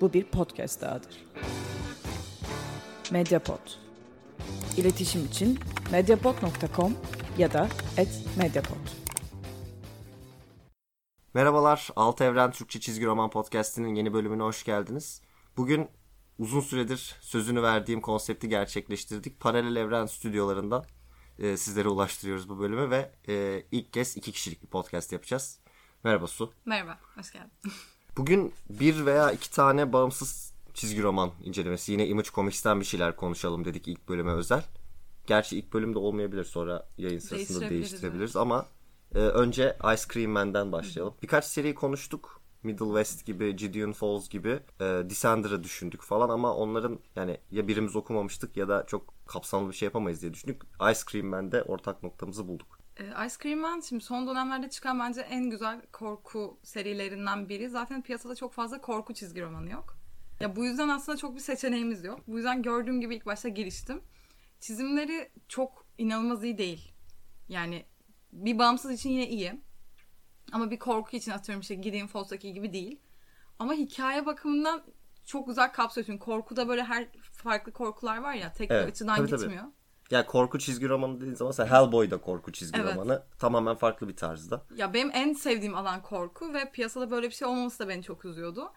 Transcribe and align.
bu 0.00 0.12
bir 0.12 0.24
podcast 0.24 0.80
dahadır. 0.80 1.24
Mediapod. 3.10 3.70
İletişim 4.76 5.24
için 5.24 5.58
mediapod.com 5.92 6.96
ya 7.38 7.52
da 7.52 7.68
@mediapod. 8.38 9.04
Merhabalar, 11.34 11.88
Altı 11.96 12.24
Evren 12.24 12.50
Türkçe 12.50 12.80
Çizgi 12.80 13.06
Roman 13.06 13.30
Podcast'inin 13.30 13.94
yeni 13.94 14.12
bölümüne 14.12 14.42
hoş 14.42 14.64
geldiniz. 14.64 15.22
Bugün 15.56 15.88
uzun 16.38 16.60
süredir 16.60 17.16
sözünü 17.20 17.62
verdiğim 17.62 18.00
konsepti 18.00 18.48
gerçekleştirdik. 18.48 19.40
Paralel 19.40 19.76
Evren 19.76 20.06
stüdyolarından 20.06 20.84
e, 21.38 21.56
sizlere 21.56 21.88
ulaştırıyoruz 21.88 22.48
bu 22.48 22.58
bölümü 22.58 22.90
ve 22.90 23.12
e, 23.28 23.66
ilk 23.70 23.92
kez 23.92 24.16
iki 24.16 24.32
kişilik 24.32 24.62
bir 24.62 24.68
podcast 24.68 25.12
yapacağız. 25.12 25.60
Merhaba 26.04 26.26
Su. 26.26 26.52
Merhaba, 26.64 26.98
hoş 27.16 27.32
geldin. 27.32 27.52
Bugün 28.16 28.52
bir 28.70 29.06
veya 29.06 29.32
iki 29.32 29.50
tane 29.50 29.92
bağımsız 29.92 30.52
çizgi 30.74 31.02
roman 31.02 31.30
incelemesi. 31.44 31.92
Yine 31.92 32.06
Image 32.06 32.28
Comics'ten 32.34 32.80
bir 32.80 32.84
şeyler 32.84 33.16
konuşalım 33.16 33.64
dedik 33.64 33.88
ilk 33.88 34.08
bölüme 34.08 34.32
özel. 34.32 34.64
Gerçi 35.26 35.58
ilk 35.58 35.72
bölümde 35.72 35.98
olmayabilir 35.98 36.44
sonra 36.44 36.88
yayın 36.98 37.18
sırasında 37.18 37.70
Değiştirebiliriz, 37.70 38.36
ama 38.36 38.66
e, 39.14 39.18
önce 39.18 39.76
Ice 39.94 40.02
Cream 40.12 40.30
Man'den 40.30 40.72
başlayalım. 40.72 41.14
Birkaç 41.22 41.44
seri 41.44 41.74
konuştuk. 41.74 42.40
Middle 42.62 42.86
West 42.86 43.26
gibi, 43.26 43.56
Gideon 43.56 43.92
Falls 43.92 44.28
gibi 44.28 44.60
e, 44.80 44.84
Descender'ı 44.84 45.64
düşündük 45.64 46.02
falan 46.02 46.28
ama 46.28 46.54
onların 46.54 46.98
yani 47.16 47.38
ya 47.50 47.68
birimiz 47.68 47.96
okumamıştık 47.96 48.56
ya 48.56 48.68
da 48.68 48.84
çok 48.86 49.14
kapsamlı 49.26 49.70
bir 49.70 49.74
şey 49.74 49.86
yapamayız 49.86 50.22
diye 50.22 50.34
düşündük. 50.34 50.62
Ice 50.90 51.00
Cream 51.10 51.26
Man'de 51.26 51.62
ortak 51.62 52.02
noktamızı 52.02 52.48
bulduk. 52.48 52.83
Ee, 53.00 53.26
Ice 53.26 53.34
Cream 53.42 53.58
Man 53.58 53.80
şimdi 53.80 54.04
son 54.04 54.26
dönemlerde 54.26 54.70
çıkan 54.70 55.00
bence 55.00 55.20
en 55.20 55.50
güzel 55.50 55.80
korku 55.92 56.58
serilerinden 56.62 57.48
biri. 57.48 57.68
Zaten 57.68 58.02
piyasada 58.02 58.34
çok 58.34 58.52
fazla 58.52 58.80
korku 58.80 59.14
çizgi 59.14 59.42
romanı 59.42 59.70
yok. 59.70 59.96
Ya 60.40 60.56
bu 60.56 60.64
yüzden 60.64 60.88
aslında 60.88 61.18
çok 61.18 61.34
bir 61.34 61.40
seçeneğimiz 61.40 62.04
yok. 62.04 62.20
Bu 62.26 62.36
yüzden 62.36 62.62
gördüğüm 62.62 63.00
gibi 63.00 63.16
ilk 63.16 63.26
başta 63.26 63.48
giriştim. 63.48 64.02
Çizimleri 64.60 65.30
çok 65.48 65.86
inanılmaz 65.98 66.44
iyi 66.44 66.58
değil. 66.58 66.92
Yani 67.48 67.84
bir 68.32 68.58
bağımsız 68.58 68.90
için 68.90 69.10
yine 69.10 69.28
iyi. 69.28 69.60
Ama 70.52 70.70
bir 70.70 70.78
korku 70.78 71.16
için 71.16 71.30
atıyorum 71.30 71.60
işte 71.60 71.74
Gideon 71.74 72.06
Falls'taki 72.06 72.52
gibi 72.52 72.72
değil. 72.72 73.00
Ama 73.58 73.74
hikaye 73.74 74.26
bakımından 74.26 74.82
çok 75.26 75.46
güzel 75.46 75.72
kapsıyor. 75.72 76.06
Çünkü 76.06 76.18
korkuda 76.18 76.68
böyle 76.68 76.84
her 76.84 77.08
farklı 77.32 77.72
korkular 77.72 78.18
var 78.18 78.34
ya. 78.34 78.52
Tek 78.52 78.70
bir 78.70 78.74
Evet, 78.74 78.88
açıdan 78.88 79.16
tabii, 79.16 79.30
tabii. 79.30 79.60
Yani 80.10 80.26
korku 80.26 80.58
çizgi 80.58 80.88
romanı 80.88 81.16
dediğin 81.16 81.34
zaman 81.34 81.48
mesela 81.58 81.70
Hellboy 81.70 82.10
da 82.10 82.20
korku 82.20 82.52
çizgi 82.52 82.80
Evet. 82.80 82.94
romanı. 82.96 83.22
Tamamen 83.38 83.74
farklı 83.74 84.08
bir 84.08 84.16
tarzda. 84.16 84.64
Ya 84.76 84.94
benim 84.94 85.10
en 85.14 85.32
sevdiğim 85.32 85.74
alan 85.74 86.02
korku 86.02 86.54
ve 86.54 86.70
piyasada 86.70 87.10
böyle 87.10 87.28
bir 87.28 87.34
şey 87.34 87.48
olmaması 87.48 87.78
da 87.78 87.88
beni 87.88 88.02
çok 88.02 88.24
üzüyordu. 88.24 88.72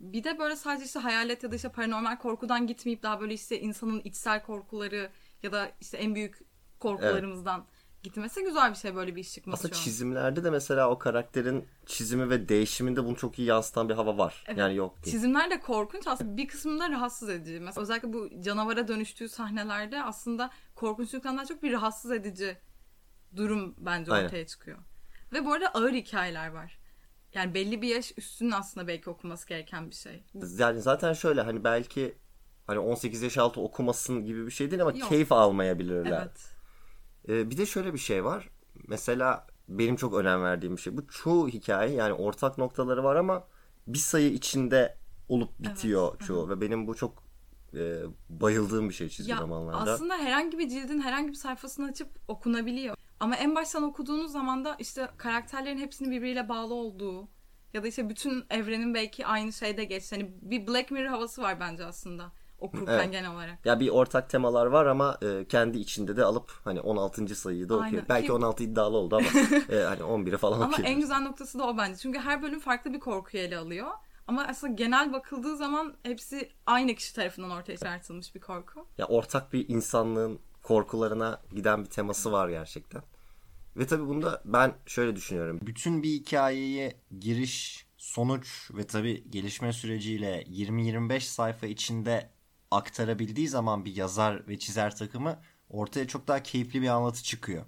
Bir 0.00 0.24
de 0.24 0.38
böyle 0.38 0.56
sadece 0.56 0.84
işte 0.84 0.98
hayalet 0.98 1.42
ya 1.42 1.50
da 1.50 1.56
işte 1.56 1.68
paranormal 1.68 2.16
korkudan 2.18 2.66
gitmeyip 2.66 3.02
daha 3.02 3.20
böyle 3.20 3.34
işte 3.34 3.60
insanın 3.60 4.00
içsel 4.04 4.42
korkuları 4.42 5.10
ya 5.42 5.52
da 5.52 5.68
işte 5.80 5.98
en 5.98 6.14
büyük 6.14 6.38
korkularımızdan 6.78 7.66
gitmesi 8.02 8.44
güzel 8.44 8.70
bir 8.70 8.76
şey 8.76 8.94
böyle 8.94 9.16
bir 9.16 9.20
iş 9.20 9.32
çıkması 9.32 9.58
Aslında 9.58 9.74
çizimlerde 9.74 10.44
de 10.44 10.50
mesela 10.50 10.90
o 10.90 10.98
karakterin 10.98 11.68
çizimi 11.86 12.30
ve 12.30 12.48
değişiminde 12.48 13.04
bunu 13.04 13.16
çok 13.16 13.38
iyi 13.38 13.48
yansıtan 13.48 13.88
bir 13.88 13.94
hava 13.94 14.18
var. 14.18 14.44
Evet. 14.46 14.58
Yani 14.58 14.76
yok 14.76 15.04
değil. 15.04 15.16
Çizimler 15.16 15.50
de 15.50 15.60
korkunç 15.60 16.06
aslında 16.06 16.36
bir 16.36 16.48
kısmında 16.48 16.90
rahatsız 16.90 17.28
edici. 17.28 17.60
Mesela 17.60 17.82
özellikle 17.82 18.12
bu 18.12 18.28
canavara 18.40 18.88
dönüştüğü 18.88 19.28
sahnelerde 19.28 20.02
aslında 20.02 20.50
korkunçluktan 20.74 21.36
daha 21.36 21.46
çok 21.46 21.62
bir 21.62 21.72
rahatsız 21.72 22.10
edici 22.10 22.58
durum 23.36 23.74
bence 23.78 24.12
Aynen. 24.12 24.24
ortaya 24.24 24.46
çıkıyor. 24.46 24.78
Ve 25.32 25.44
bu 25.44 25.52
arada 25.52 25.68
ağır 25.68 25.92
hikayeler 25.92 26.48
var. 26.48 26.78
Yani 27.34 27.54
belli 27.54 27.82
bir 27.82 27.88
yaş 27.88 28.12
üstünün 28.16 28.50
aslında 28.50 28.88
belki 28.88 29.10
okuması 29.10 29.48
gereken 29.48 29.90
bir 29.90 29.94
şey. 29.94 30.24
Yani 30.58 30.80
zaten 30.80 31.12
şöyle 31.12 31.40
hani 31.40 31.64
belki 31.64 32.14
hani 32.66 32.78
18 32.78 33.22
yaş 33.22 33.38
altı 33.38 33.60
okumasın 33.60 34.24
gibi 34.24 34.46
bir 34.46 34.50
şey 34.50 34.70
değil 34.70 34.82
ama 34.82 34.92
Yok. 34.92 35.08
keyif 35.08 35.32
almayabilirler. 35.32 36.22
Evet. 36.22 36.51
Ee, 37.28 37.50
bir 37.50 37.56
de 37.56 37.66
şöyle 37.66 37.92
bir 37.94 37.98
şey 37.98 38.24
var. 38.24 38.50
Mesela 38.88 39.46
benim 39.68 39.96
çok 39.96 40.14
önem 40.14 40.42
verdiğim 40.42 40.76
bir 40.76 40.80
şey. 40.80 40.96
Bu 40.96 41.06
çoğu 41.08 41.48
hikaye 41.48 41.94
yani 41.94 42.12
ortak 42.12 42.58
noktaları 42.58 43.04
var 43.04 43.16
ama 43.16 43.44
bir 43.86 43.98
sayı 43.98 44.32
içinde 44.32 44.96
olup 45.28 45.58
bitiyor 45.58 46.08
Evet. 46.16 46.26
çoğu. 46.26 46.48
Ve 46.48 46.60
benim 46.60 46.86
bu 46.86 46.94
çok 46.94 47.22
e, 47.74 48.02
bayıldığım 48.30 48.88
bir 48.88 48.94
şey 48.94 49.08
çizgi 49.08 49.30
Ya 49.32 49.40
romanlarda. 49.40 49.92
aslında 49.92 50.16
herhangi 50.18 50.58
bir 50.58 50.68
cildin 50.68 51.00
herhangi 51.00 51.28
bir 51.28 51.34
sayfasını 51.34 51.86
açıp 51.86 52.08
okunabiliyor. 52.28 52.96
Ama 53.20 53.36
en 53.36 53.54
baştan 53.54 53.82
okuduğunuz 53.82 54.32
zaman 54.32 54.64
da 54.64 54.76
işte 54.78 55.08
karakterlerin 55.16 55.78
hepsinin 55.78 56.10
birbiriyle 56.10 56.48
bağlı 56.48 56.74
olduğu 56.74 57.28
ya 57.74 57.82
da 57.82 57.88
işte 57.88 58.08
bütün 58.08 58.44
evrenin 58.50 58.94
belki 58.94 59.26
aynı 59.26 59.52
şeyde 59.52 59.84
geçti. 59.84 60.16
Hani 60.16 60.34
bir 60.42 60.66
Black 60.66 60.90
Mirror 60.90 61.08
havası 61.08 61.42
var 61.42 61.60
bence 61.60 61.84
aslında 61.84 62.32
okurken 62.62 62.92
Evet. 62.94 63.12
genel 63.12 63.30
olarak. 63.34 63.66
Ya 63.66 63.80
bir 63.80 63.88
ortak 63.88 64.30
temalar 64.30 64.66
var 64.66 64.86
ama 64.86 65.18
e, 65.22 65.44
kendi 65.48 65.78
içinde 65.78 66.16
de 66.16 66.24
alıp 66.24 66.52
hani 66.64 66.80
16. 66.80 67.34
sayıyı 67.34 67.68
da 67.68 67.74
okuyor. 67.74 67.92
Aynen. 67.92 68.08
Belki 68.08 68.26
Ki- 68.26 68.32
16 68.32 68.62
iddialı 68.62 68.96
oldu 68.96 69.16
ama 69.16 69.26
e, 69.76 69.82
hani 69.82 70.00
11'e 70.00 70.36
falan 70.36 70.56
Ama 70.60 70.66
okuyor. 70.66 70.88
en 70.88 71.00
güzel 71.00 71.20
noktası 71.20 71.58
da 71.58 71.66
o 71.66 71.76
bence. 71.78 71.96
Çünkü 71.96 72.18
her 72.18 72.42
bölüm 72.42 72.60
farklı 72.60 72.92
bir 72.92 73.00
korkuyu 73.00 73.42
ele 73.42 73.58
alıyor. 73.58 73.88
Ama 74.26 74.44
aslında 74.48 74.72
genel 74.74 75.12
bakıldığı 75.12 75.56
zaman 75.56 75.94
hepsi 76.02 76.50
aynı 76.66 76.94
kişi 76.94 77.14
tarafından 77.14 77.50
ortaya 77.50 77.76
çıkartılmış 77.76 78.34
bir 78.34 78.40
korku. 78.40 78.86
Ya 78.98 79.06
ortak 79.06 79.52
bir 79.52 79.68
insanlığın 79.68 80.38
korkularına 80.62 81.40
giden 81.54 81.84
bir 81.84 81.90
teması 81.90 82.32
var 82.32 82.48
gerçekten. 82.48 83.02
Ve 83.76 83.86
tabii 83.86 84.06
bunda 84.06 84.42
ben 84.44 84.74
şöyle 84.86 85.16
düşünüyorum. 85.16 85.58
Bütün 85.62 86.02
bir 86.02 86.08
hikayeyi 86.08 86.96
giriş, 87.20 87.86
sonuç 87.96 88.70
ve 88.74 88.86
tabii 88.86 89.30
gelişme 89.30 89.72
süreciyle 89.72 90.42
20-25 90.42 91.20
sayfa 91.20 91.66
içinde 91.66 92.30
aktarabildiği 92.72 93.48
zaman 93.48 93.84
bir 93.84 93.96
yazar 93.96 94.48
ve 94.48 94.58
çizer 94.58 94.96
takımı 94.96 95.38
ortaya 95.70 96.06
çok 96.08 96.28
daha 96.28 96.42
keyifli 96.42 96.82
bir 96.82 96.88
anlatı 96.88 97.22
çıkıyor. 97.22 97.64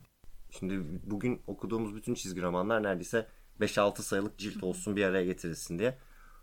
Şimdi 0.51 1.01
bugün 1.11 1.43
okuduğumuz 1.47 1.95
bütün 1.95 2.15
çizgi 2.15 2.43
romanlar 2.43 2.83
neredeyse 2.83 3.29
5-6 3.61 4.03
sayılık 4.03 4.39
cilt 4.39 4.63
olsun 4.63 4.97
bir 4.97 5.05
araya 5.05 5.25
getirilsin 5.25 5.79
diye. 5.79 5.99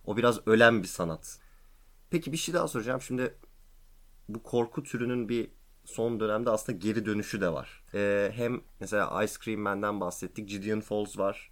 O 0.06 0.18
biraz 0.18 0.48
ölen 0.48 0.84
bir 0.84 0.88
sanat. 0.88 1.40
Peki 2.10 2.32
bir 2.32 2.38
şey 2.38 2.54
daha 2.54 2.68
soracağım. 2.68 3.02
Şimdi 3.02 3.36
bu 4.30 4.44
korku 4.44 4.84
türünün 4.84 5.30
bir 5.30 5.52
son 5.86 6.20
dönemde 6.20 6.50
aslında 6.50 6.78
geri 6.78 7.06
dönüşü 7.06 7.42
de 7.42 7.54
var. 7.54 7.84
Ee, 7.94 8.32
hem 8.36 8.62
mesela 8.80 9.24
Ice 9.24 9.34
Cream 9.44 9.60
Man'den 9.62 10.00
bahsettik. 10.00 10.50
Gideon 10.50 10.80
Falls 10.80 11.18
var. 11.18 11.51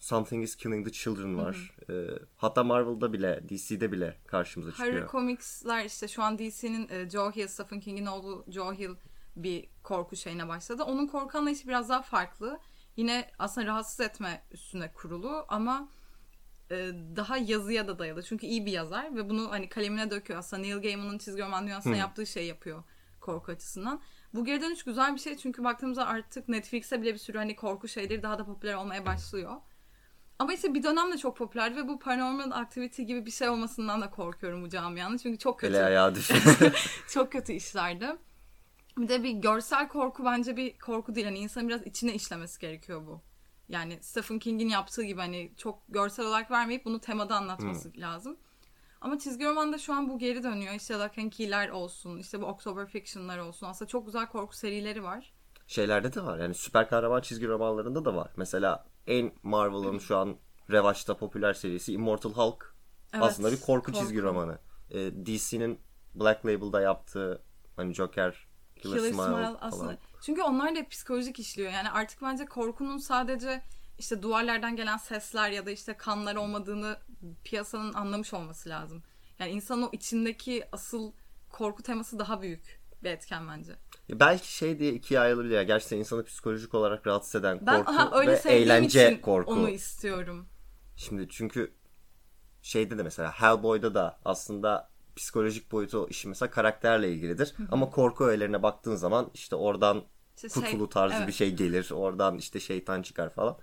Something 0.00 0.44
is 0.44 0.56
Killing 0.56 0.86
the 0.86 0.92
Children 0.92 1.38
var. 1.38 1.76
Ee, 1.90 1.92
hatta 2.36 2.64
Marvel'da 2.64 3.12
bile, 3.12 3.40
DC'de 3.48 3.92
bile 3.92 4.16
karşımıza 4.26 4.70
çıkıyor. 4.70 4.94
Horror 4.94 5.08
Comics'ler 5.08 5.84
işte 5.84 6.08
şu 6.08 6.22
an 6.22 6.38
DC'nin 6.38 6.88
e, 6.88 7.10
Joe 7.10 7.30
Hill, 7.30 7.46
Stephen 7.46 7.80
King'in 7.80 8.06
oğlu 8.06 8.44
Joe 8.48 8.74
Hill 8.74 8.94
bir 9.36 9.68
korku 9.82 10.16
şeyine 10.16 10.48
başladı. 10.48 10.82
Onun 10.82 11.06
korku 11.06 11.38
anlayışı 11.38 11.68
biraz 11.68 11.88
daha 11.88 12.02
farklı. 12.02 12.60
Yine 12.96 13.30
aslında 13.38 13.66
rahatsız 13.66 14.00
etme 14.00 14.42
üstüne 14.50 14.92
kurulu 14.92 15.44
ama 15.48 15.88
e, 16.70 16.76
daha 17.16 17.36
yazıya 17.36 17.88
da 17.88 17.98
dayalı. 17.98 18.22
Çünkü 18.22 18.46
iyi 18.46 18.66
bir 18.66 18.72
yazar 18.72 19.16
ve 19.16 19.28
bunu 19.28 19.50
hani 19.50 19.68
kalemine 19.68 20.10
döküyor. 20.10 20.38
Aslında 20.38 20.62
Neil 20.62 20.82
Gaiman'ın 20.82 21.18
çizgi 21.18 21.42
roman 21.42 21.64
dünyasında 21.64 21.96
yaptığı 21.96 22.26
şey 22.26 22.46
yapıyor 22.46 22.82
korku 23.20 23.52
açısından. 23.52 24.00
Bu 24.34 24.44
geri 24.44 24.62
dönüş 24.62 24.82
güzel 24.82 25.14
bir 25.14 25.20
şey 25.20 25.36
çünkü 25.36 25.64
baktığımızda 25.64 26.06
artık 26.06 26.48
Netflix'e 26.48 27.02
bile 27.02 27.14
bir 27.14 27.18
sürü 27.18 27.38
hani 27.38 27.56
korku 27.56 27.88
şeyleri 27.88 28.22
daha 28.22 28.38
da 28.38 28.44
popüler 28.44 28.74
olmaya 28.74 29.06
başlıyor. 29.06 29.56
Ama 30.40 30.52
işte 30.52 30.74
bir 30.74 30.82
dönem 30.82 31.12
de 31.12 31.18
çok 31.18 31.36
popülerdi 31.36 31.76
ve 31.76 31.88
bu 31.88 31.98
Paranormal 31.98 32.50
Activity 32.50 33.02
gibi 33.02 33.26
bir 33.26 33.30
şey 33.30 33.48
olmasından 33.48 34.00
da 34.00 34.10
korkuyorum 34.10 34.62
bu 34.62 34.68
camianın. 34.68 35.16
Çünkü 35.16 35.38
çok 35.38 35.60
kötü. 35.60 35.72
Ele 35.72 35.84
ayağı 35.84 36.14
çok 37.08 37.32
kötü 37.32 37.52
işlerdi. 37.52 38.16
Bir 38.98 39.08
de 39.08 39.22
bir 39.22 39.30
görsel 39.30 39.88
korku 39.88 40.24
bence 40.24 40.56
bir 40.56 40.78
korku 40.78 41.14
değil. 41.14 41.26
Hani 41.26 41.38
insan 41.38 41.68
biraz 41.68 41.86
içine 41.86 42.14
işlemesi 42.14 42.60
gerekiyor 42.60 43.06
bu. 43.06 43.20
Yani 43.68 43.98
Stephen 44.02 44.38
King'in 44.38 44.68
yaptığı 44.68 45.02
gibi 45.02 45.20
hani 45.20 45.52
çok 45.56 45.82
görsel 45.88 46.26
olarak 46.26 46.50
vermeyip 46.50 46.84
bunu 46.84 47.00
temada 47.00 47.36
anlatması 47.36 47.92
lazım. 47.96 48.36
Ama 49.00 49.18
çizgi 49.18 49.44
romanda 49.44 49.78
şu 49.78 49.94
an 49.94 50.08
bu 50.08 50.18
geri 50.18 50.42
dönüyor. 50.42 50.74
İşte 50.74 50.94
Lock 50.94 51.18
and 51.18 51.32
Key'ler 51.32 51.68
olsun, 51.68 52.18
işte 52.18 52.40
bu 52.40 52.46
October 52.46 52.86
Fiction'lar 52.86 53.38
olsun. 53.38 53.66
Aslında 53.66 53.88
çok 53.88 54.06
güzel 54.06 54.26
korku 54.26 54.56
serileri 54.56 55.02
var. 55.02 55.32
Şeylerde 55.66 56.12
de 56.12 56.24
var. 56.24 56.38
Yani 56.38 56.54
süper 56.54 56.88
kahraman 56.88 57.20
çizgi 57.20 57.48
romanlarında 57.48 58.04
da 58.04 58.14
var. 58.14 58.30
Mesela 58.36 58.89
en 59.10 59.32
Marvel'ın 59.42 59.98
şu 59.98 60.16
an 60.16 60.36
revaçta 60.70 61.16
popüler 61.16 61.54
serisi 61.54 61.92
Immortal 61.92 62.32
Hulk. 62.32 62.74
Evet, 63.12 63.24
aslında 63.24 63.52
bir 63.52 63.60
korku, 63.60 63.92
korku. 63.92 63.98
çizgi 63.98 64.22
romanı. 64.22 64.58
Ee, 64.90 64.96
DC'nin 64.98 65.80
Black 66.14 66.46
Label'da 66.46 66.80
yaptığı 66.80 67.42
hani 67.76 67.94
Joker, 67.94 68.46
Killer, 68.76 68.98
Killer 68.98 68.98
Smile, 68.98 69.12
Smile 69.12 69.30
falan. 69.30 69.58
aslında. 69.60 69.98
Çünkü 70.22 70.42
onlar 70.42 70.76
da 70.76 70.88
psikolojik 70.88 71.38
işliyor. 71.38 71.72
Yani 71.72 71.90
artık 71.90 72.22
bence 72.22 72.46
korkunun 72.46 72.98
sadece 72.98 73.62
işte 73.98 74.22
duvarlardan 74.22 74.76
gelen 74.76 74.96
sesler 74.96 75.50
ya 75.50 75.66
da 75.66 75.70
işte 75.70 75.96
kanlar 75.96 76.36
olmadığını 76.36 76.96
piyasanın 77.44 77.94
anlamış 77.94 78.34
olması 78.34 78.68
lazım. 78.68 79.02
Yani 79.38 79.50
insanın 79.50 79.82
o 79.82 79.90
içindeki 79.92 80.64
asıl 80.72 81.12
korku 81.50 81.82
teması 81.82 82.18
daha 82.18 82.42
büyük 82.42 82.80
bir 83.02 83.10
etken 83.10 83.48
bence. 83.48 83.76
Belki 84.12 84.52
şey 84.56 84.78
diye 84.78 84.92
ikiye 84.92 85.20
ayrılabilir 85.20 85.54
ya. 85.54 85.62
Gerçekten 85.62 85.96
insanı 85.98 86.24
psikolojik 86.24 86.74
olarak 86.74 87.06
rahatsız 87.06 87.34
eden 87.34 87.58
Ben 87.66 87.76
korku 87.84 87.92
aha, 87.92 88.18
öyle 88.20 88.32
ve 88.44 88.52
eğlence 88.52 89.12
için 89.12 89.22
korku. 89.22 89.52
onu 89.52 89.68
istiyorum. 89.68 90.46
Şimdi 90.96 91.28
çünkü 91.28 91.72
şeyde 92.62 92.98
de 92.98 93.02
mesela 93.02 93.32
Hellboy'da 93.32 93.94
da 93.94 94.20
aslında 94.24 94.90
psikolojik 95.16 95.72
boyutu 95.72 96.08
işi 96.08 96.28
mesela 96.28 96.50
karakterle 96.50 97.12
ilgilidir. 97.12 97.54
Ama 97.70 97.90
korku 97.90 98.24
öğelerine 98.24 98.62
baktığın 98.62 98.96
zaman 98.96 99.30
işte 99.34 99.56
oradan 99.56 100.04
İşte 100.36 100.48
şey- 100.48 100.62
kutulu 100.62 100.88
tarzı 100.88 101.14
evet. 101.16 101.28
bir 101.28 101.32
şey 101.32 101.54
gelir. 101.54 101.90
Oradan 101.90 102.38
işte 102.38 102.60
şeytan 102.60 103.02
çıkar 103.02 103.30
falan. 103.30 103.58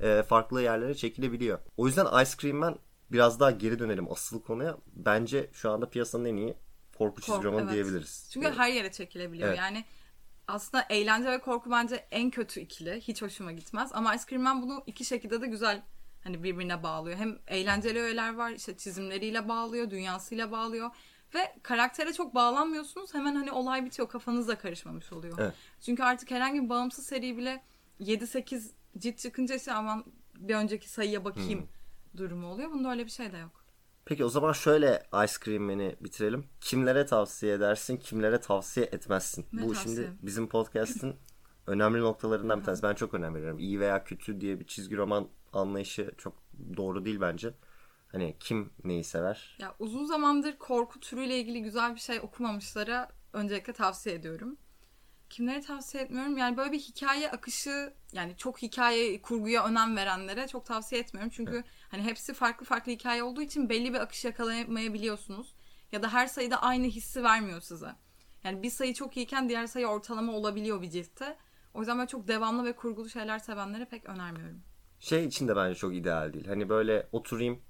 Ee, 0.00 0.22
farklı 0.28 0.62
yerlere 0.62 0.94
çekilebiliyor. 0.94 1.58
O 1.76 1.86
yüzden 1.86 2.22
Ice 2.22 2.30
Cream 2.40 2.56
Man 2.56 2.78
biraz 3.12 3.40
daha 3.40 3.50
geri 3.50 3.78
dönelim 3.78 4.12
asıl 4.12 4.42
konuya. 4.42 4.76
Bence 4.92 5.50
şu 5.52 5.70
anda 5.70 5.88
piyasanın 5.90 6.24
en 6.24 6.36
iyi 6.36 6.54
korku 6.98 7.20
çizgi 7.20 7.32
Korku, 7.32 7.44
romanı 7.44 7.62
evet. 7.62 7.72
diyebiliriz. 7.72 8.28
Çünkü 8.32 8.50
her 8.50 8.68
yere 8.68 8.92
çekilebiliyor. 8.92 9.48
Evet. 9.48 9.58
Yani 9.58 9.84
aslında 10.48 10.86
eğlence 10.90 11.30
ve 11.30 11.40
korku 11.40 11.70
bence 11.70 12.06
en 12.10 12.30
kötü 12.30 12.60
ikili. 12.60 13.00
Hiç 13.00 13.22
hoşuma 13.22 13.52
gitmez. 13.52 13.90
Ama 13.94 14.14
Ice 14.14 14.24
Cream 14.28 14.42
Man 14.42 14.62
bunu 14.62 14.82
iki 14.86 15.04
şekilde 15.04 15.40
de 15.40 15.46
güzel 15.46 15.82
hani 16.24 16.42
birbirine 16.42 16.82
bağlıyor. 16.82 17.16
Hem 17.18 17.38
eğlenceli 17.46 18.00
öğeler 18.00 18.34
var, 18.34 18.50
işte 18.50 18.76
çizimleriyle 18.76 19.48
bağlıyor, 19.48 19.90
dünyasıyla 19.90 20.50
bağlıyor. 20.50 20.90
Ve 21.34 21.56
karaktere 21.62 22.12
çok 22.12 22.34
bağlanmıyorsunuz. 22.34 23.14
Hemen 23.14 23.34
hani 23.34 23.52
olay 23.52 23.84
bitiyor. 23.84 24.08
Kafanız 24.08 24.48
da 24.48 24.58
karışmamış 24.58 25.12
oluyor. 25.12 25.38
Evet. 25.40 25.54
Çünkü 25.80 26.02
artık 26.02 26.30
herhangi 26.30 26.62
bir 26.64 26.68
bağımsız 26.68 27.06
seri 27.06 27.36
bile 27.36 27.62
7-8 28.00 28.70
cilt 28.98 29.18
çıkınca 29.18 29.54
işte 29.54 29.72
aman 29.72 30.04
bir 30.34 30.54
önceki 30.54 30.90
sayıya 30.90 31.24
bakayım 31.24 31.60
Hmm. 31.60 32.18
durumu 32.18 32.46
oluyor. 32.46 32.70
Bunda 32.70 32.90
öyle 32.90 33.04
bir 33.04 33.10
şey 33.10 33.32
de 33.32 33.38
yok. 33.38 33.64
Peki 34.06 34.24
o 34.24 34.28
zaman 34.28 34.52
şöyle 34.52 35.02
Ice 35.24 35.32
Cream 35.44 35.62
Man'i 35.62 35.96
bitirelim. 36.00 36.44
Kimlere 36.60 37.06
tavsiye 37.06 37.52
edersin, 37.54 37.96
kimlere 37.96 38.40
tavsiye 38.40 38.86
etmezsin? 38.86 39.46
Ne 39.52 39.62
Bu 39.62 39.72
tavsiye? 39.74 39.96
şimdi 39.96 40.16
bizim 40.22 40.48
podcast'ın 40.48 41.16
önemli 41.66 42.00
noktalarından 42.00 42.60
bir 42.60 42.64
tanesi. 42.64 42.82
Ben 42.82 42.94
çok 42.94 43.14
önem 43.14 43.34
veriyorum. 43.34 43.58
İyi 43.58 43.80
veya 43.80 44.04
kötü 44.04 44.40
diye 44.40 44.60
bir 44.60 44.66
çizgi 44.66 44.96
roman 44.96 45.28
anlayışı 45.52 46.10
çok 46.18 46.34
doğru 46.76 47.04
değil 47.04 47.20
bence. 47.20 47.54
Hani 48.12 48.36
kim 48.40 48.70
neyi 48.84 49.04
sever? 49.04 49.56
Ya 49.60 49.74
uzun 49.78 50.04
zamandır 50.04 50.58
korku 50.58 51.00
türüyle 51.00 51.38
ilgili 51.38 51.62
güzel 51.62 51.94
bir 51.94 52.00
şey 52.00 52.20
okumamışlara 52.20 53.08
öncelikle 53.32 53.72
tavsiye 53.72 54.14
ediyorum. 54.14 54.56
Kimlere 55.30 55.60
tavsiye 55.60 56.02
etmiyorum? 56.02 56.36
Yani 56.36 56.56
böyle 56.56 56.72
bir 56.72 56.78
hikaye 56.78 57.30
akışı 57.30 57.92
yani 58.12 58.36
çok 58.36 58.62
hikaye 58.62 59.22
kurguya 59.22 59.64
önem 59.64 59.96
verenlere 59.96 60.48
çok 60.48 60.66
tavsiye 60.66 61.00
etmiyorum. 61.00 61.32
Çünkü 61.34 61.64
hani 61.90 62.02
hepsi 62.02 62.34
farklı 62.34 62.66
farklı 62.66 62.92
hikaye 62.92 63.22
olduğu 63.22 63.42
için 63.42 63.68
belli 63.68 63.94
bir 63.94 63.98
akış 63.98 64.24
yakalayamayabiliyorsunuz. 64.24 65.54
Ya 65.92 66.02
da 66.02 66.12
her 66.12 66.26
sayıda 66.26 66.62
aynı 66.62 66.86
hissi 66.86 67.22
vermiyor 67.22 67.60
size. 67.60 67.94
Yani 68.44 68.62
bir 68.62 68.70
sayı 68.70 68.94
çok 68.94 69.16
iyiyken 69.16 69.48
diğer 69.48 69.66
sayı 69.66 69.86
ortalama 69.86 70.32
olabiliyor 70.32 70.82
bir 70.82 70.90
ciltte. 70.90 71.36
O 71.74 71.80
yüzden 71.80 71.98
ben 71.98 72.06
çok 72.06 72.28
devamlı 72.28 72.64
ve 72.64 72.72
kurgulu 72.72 73.08
şeyler 73.08 73.38
sevenlere 73.38 73.84
pek 73.84 74.08
önermiyorum. 74.08 74.62
Şey 75.00 75.24
için 75.24 75.48
de 75.48 75.56
bence 75.56 75.74
çok 75.74 75.94
ideal 75.94 76.32
değil. 76.32 76.46
Hani 76.46 76.68
böyle 76.68 77.08
oturayım 77.12 77.62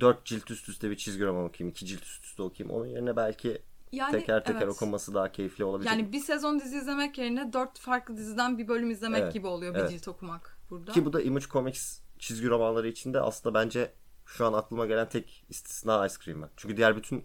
dört 0.00 0.26
cilt 0.26 0.50
üst 0.50 0.68
üste 0.68 0.90
bir 0.90 0.96
çizgi 0.96 1.24
roman 1.24 1.44
okuyayım, 1.44 1.70
iki 1.70 1.86
cilt 1.86 2.02
üst 2.02 2.24
üste 2.24 2.42
okuyayım. 2.42 2.76
Onun 2.76 2.86
yerine 2.86 3.16
belki 3.16 3.62
Yani 3.92 4.12
teker 4.12 4.44
teker 4.44 4.62
evet. 4.62 4.72
okunması 4.74 5.14
daha 5.14 5.32
keyifli 5.32 5.64
olabilir. 5.64 5.90
Yani 5.90 6.12
bir 6.12 6.20
sezon 6.20 6.60
dizi 6.60 6.76
izlemek 6.76 7.18
yerine 7.18 7.52
dört 7.52 7.78
farklı 7.78 8.16
diziden 8.16 8.58
bir 8.58 8.68
bölüm 8.68 8.90
izlemek 8.90 9.22
Evet, 9.22 9.32
gibi 9.32 9.46
oluyor 9.46 9.74
bir 9.74 9.78
evet. 9.80 9.90
cilt 9.90 10.08
okumak 10.08 10.58
burada. 10.70 10.92
Ki 10.92 11.04
bu 11.04 11.12
da 11.12 11.22
Image 11.22 11.46
Comics 11.46 12.00
çizgi 12.18 12.48
romanları 12.48 12.88
içinde 12.88 13.20
aslında 13.20 13.54
bence 13.54 13.92
şu 14.26 14.46
an 14.46 14.52
aklıma 14.52 14.86
gelen 14.86 15.08
tek 15.08 15.44
istisna 15.48 16.06
Ice 16.06 16.14
Cream 16.24 16.38
Man. 16.38 16.50
Çünkü 16.56 16.76
diğer 16.76 16.96
bütün 16.96 17.24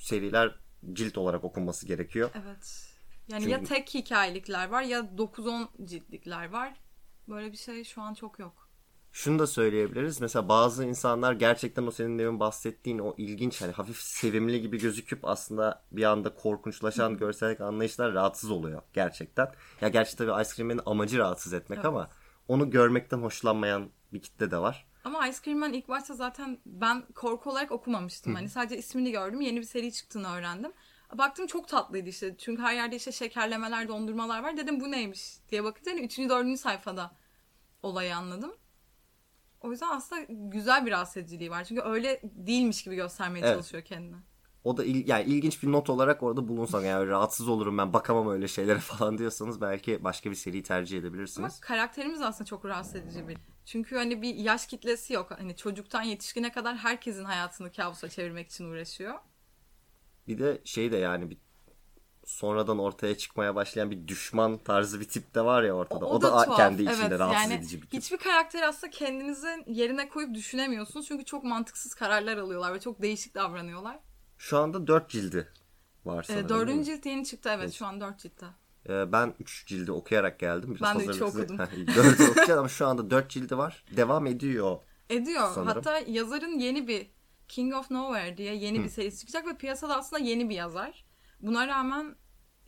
seriler 0.00 0.54
cilt 0.92 1.18
olarak 1.18 1.44
okunması 1.44 1.86
gerekiyor. 1.86 2.30
Evet. 2.34 2.92
Yani 3.28 3.42
Çünkü- 3.42 3.52
ya 3.52 3.64
tek 3.64 3.94
hikayelikler 3.94 4.68
var 4.68 4.82
ya 4.82 5.00
9-10 5.18 5.68
ciltlikler 5.84 6.50
var. 6.50 6.74
Böyle 7.28 7.52
bir 7.52 7.56
şey 7.56 7.84
şu 7.84 8.02
an 8.02 8.14
çok 8.14 8.38
yok. 8.38 8.65
Şunu 9.16 9.38
da 9.38 9.46
söyleyebiliriz. 9.46 10.20
Mesela 10.20 10.48
bazı 10.48 10.84
insanlar 10.84 11.32
gerçekten 11.32 11.86
o 11.86 11.90
senin 11.90 12.18
demin 12.18 12.40
bahsettiğin 12.40 12.98
o 12.98 13.14
ilginç 13.18 13.62
hani 13.62 13.72
hafif 13.72 13.96
sevimli 13.96 14.60
gibi 14.60 14.78
gözüküp 14.78 15.24
aslında 15.24 15.84
bir 15.92 16.04
anda 16.04 16.34
korkunçlaşan 16.34 17.16
görsellik 17.16 17.60
anlayışlar 17.60 18.14
rahatsız 18.14 18.50
oluyor 18.50 18.82
gerçekten. 18.92 19.52
Ya 19.80 19.88
gerçi 19.88 20.16
tabii 20.16 20.42
Ice 20.42 20.50
Cream 20.54 20.68
Man'in 20.68 20.80
amacı 20.86 21.18
rahatsız 21.18 21.52
etmek 21.52 21.76
Evet. 21.76 21.86
ama 21.86 22.10
onu 22.48 22.70
görmekten 22.70 23.18
hoşlanmayan 23.18 23.90
bir 24.12 24.22
kitle 24.22 24.50
de 24.50 24.58
var. 24.58 24.86
Ama 25.04 25.28
Ice 25.28 25.38
Cream 25.44 25.58
Man 25.58 25.72
ilk 25.72 25.88
başta 25.88 26.14
zaten 26.14 26.58
ben 26.66 27.02
korku 27.14 27.50
olarak 27.50 27.72
okumamıştım. 27.72 28.34
Hani 28.34 28.48
sadece 28.48 28.78
ismini 28.78 29.10
gördüm. 29.10 29.40
Yeni 29.40 29.60
bir 29.60 29.66
seri 29.66 29.92
çıktığını 29.92 30.28
öğrendim. 30.28 30.72
Baktım 31.14 31.46
çok 31.46 31.68
tatlıydı 31.68 32.08
işte. 32.08 32.34
Çünkü 32.38 32.62
her 32.62 32.74
yerde 32.74 32.96
işte 32.96 33.12
şekerlemeler, 33.12 33.88
dondurmalar 33.88 34.42
var. 34.42 34.56
Dedim 34.56 34.80
bu 34.80 34.90
neymiş 34.90 35.36
diye 35.48 35.64
bakınca 35.64 35.92
hani 35.92 36.00
3. 36.00 36.18
4. 36.18 36.58
sayfada 36.58 37.10
olayı 37.82 38.16
anladım. 38.16 38.52
O 39.66 39.70
yüzden 39.70 39.88
aslında 39.88 40.22
güzel 40.28 40.86
bir 40.86 40.90
rahatsız 40.90 41.16
ediciliği 41.16 41.50
var. 41.50 41.64
Çünkü 41.64 41.82
öyle 41.82 42.20
değilmiş 42.24 42.82
gibi 42.84 42.96
göstermeye 42.96 43.40
Evet. 43.44 43.54
çalışıyor 43.54 43.82
kendini. 43.82 44.16
O 44.64 44.76
da 44.76 44.84
il, 44.84 45.08
yani 45.08 45.24
ilginç 45.24 45.62
bir 45.62 45.72
not 45.72 45.90
olarak 45.90 46.22
orada 46.22 46.48
bulunsan 46.48 46.82
yani 46.82 47.08
rahatsız 47.08 47.48
olurum 47.48 47.78
ben 47.78 47.92
bakamam 47.92 48.28
öyle 48.30 48.48
şeylere 48.48 48.78
falan 48.80 49.18
diyorsanız 49.18 49.60
belki 49.60 50.04
başka 50.04 50.30
bir 50.30 50.34
seri 50.34 50.62
tercih 50.62 50.98
Ama 50.98 51.06
edebilirsiniz. 51.06 51.60
karakterimiz 51.60 52.22
aslında 52.22 52.44
çok 52.44 52.64
rahatsız 52.64 52.94
edici 52.94 53.28
bir. 53.28 53.36
Çünkü 53.64 53.96
hani 53.96 54.22
bir 54.22 54.34
yaş 54.34 54.66
kitlesi 54.66 55.12
yok. 55.12 55.30
Hani 55.38 55.56
çocuktan 55.56 56.02
yetişkine 56.02 56.52
kadar 56.52 56.76
herkesin 56.76 57.24
hayatını 57.24 57.72
kabusa 57.72 58.08
çevirmek 58.08 58.48
için 58.48 58.64
uğraşıyor. 58.70 59.14
Bir 60.28 60.38
de 60.38 60.60
şey 60.64 60.92
de 60.92 60.96
yani 60.96 61.30
bir 61.30 61.38
sonradan 62.26 62.78
ortaya 62.78 63.18
çıkmaya 63.18 63.54
başlayan 63.54 63.90
bir 63.90 64.08
düşman 64.08 64.58
tarzı 64.58 65.00
bir 65.00 65.08
tip 65.08 65.34
de 65.34 65.44
var 65.44 65.62
ya 65.62 65.72
ortada. 65.72 66.06
O, 66.06 66.22
da, 66.22 66.44
tuhaf. 66.44 66.56
kendi 66.56 66.82
içinde 66.82 67.06
Evet, 67.06 67.18
rahatsız 67.20 67.42
yani 67.50 67.54
edici 67.54 67.82
bir 67.82 67.86
tip. 67.86 68.00
Hiçbir 68.02 68.16
karakteri 68.16 68.66
aslında 68.66 68.90
kendinizin 68.90 69.64
yerine 69.66 70.08
koyup 70.08 70.34
düşünemiyorsunuz. 70.34 71.06
Çünkü 71.06 71.24
çok 71.24 71.44
mantıksız 71.44 71.94
kararlar 71.94 72.36
alıyorlar 72.36 72.74
ve 72.74 72.80
çok 72.80 73.02
değişik 73.02 73.34
davranıyorlar. 73.34 73.98
Şu 74.38 74.58
anda 74.58 74.86
4 74.86 75.10
cildi 75.10 75.48
var 76.04 76.22
Ee, 76.22 76.26
sanırım. 76.26 76.48
dördüncü 76.48 76.68
değil 76.68 76.78
mi? 76.78 76.84
cilt 77.02 77.06
yeni 77.06 77.24
çıktı 77.26 77.48
evet 77.52 77.62
Evet. 77.64 77.72
şu 77.74 77.86
an 77.86 78.00
dört 78.00 78.18
ciltte. 78.18 78.46
Ee, 78.88 79.12
ben 79.12 79.34
3 79.40 79.66
cildi 79.66 79.92
okuyarak 79.92 80.38
geldim. 80.38 80.74
Biraz 80.74 80.94
Ben 80.98 81.00
de 81.00 81.04
üçü 81.10 81.24
hazırlıksız- 81.24 81.40
okudum. 81.40 81.58
4 81.96 82.30
okuyacağım 82.30 82.58
ama 82.58 82.68
şu 82.68 82.86
anda 82.86 83.10
4 83.10 83.30
cildi 83.30 83.58
var. 83.58 83.84
Devam 83.96 84.26
ediyor. 84.26 84.78
Ediyor. 85.10 85.50
Sanırım. 85.54 85.66
Hatta 85.74 85.98
yazarın 86.06 86.58
yeni 86.58 86.88
bir 86.88 87.06
King 87.48 87.74
of 87.74 87.90
Nowhere 87.90 88.36
diye 88.36 88.54
yeni 88.54 88.84
bir 88.84 88.88
serisi 88.88 89.18
çıkacak 89.26 89.46
ve 89.46 89.56
piyasada 89.56 89.96
aslında 89.96 90.22
yeni 90.22 90.48
bir 90.50 90.54
yazar. 90.54 91.05
Buna 91.40 91.66
rağmen 91.66 92.16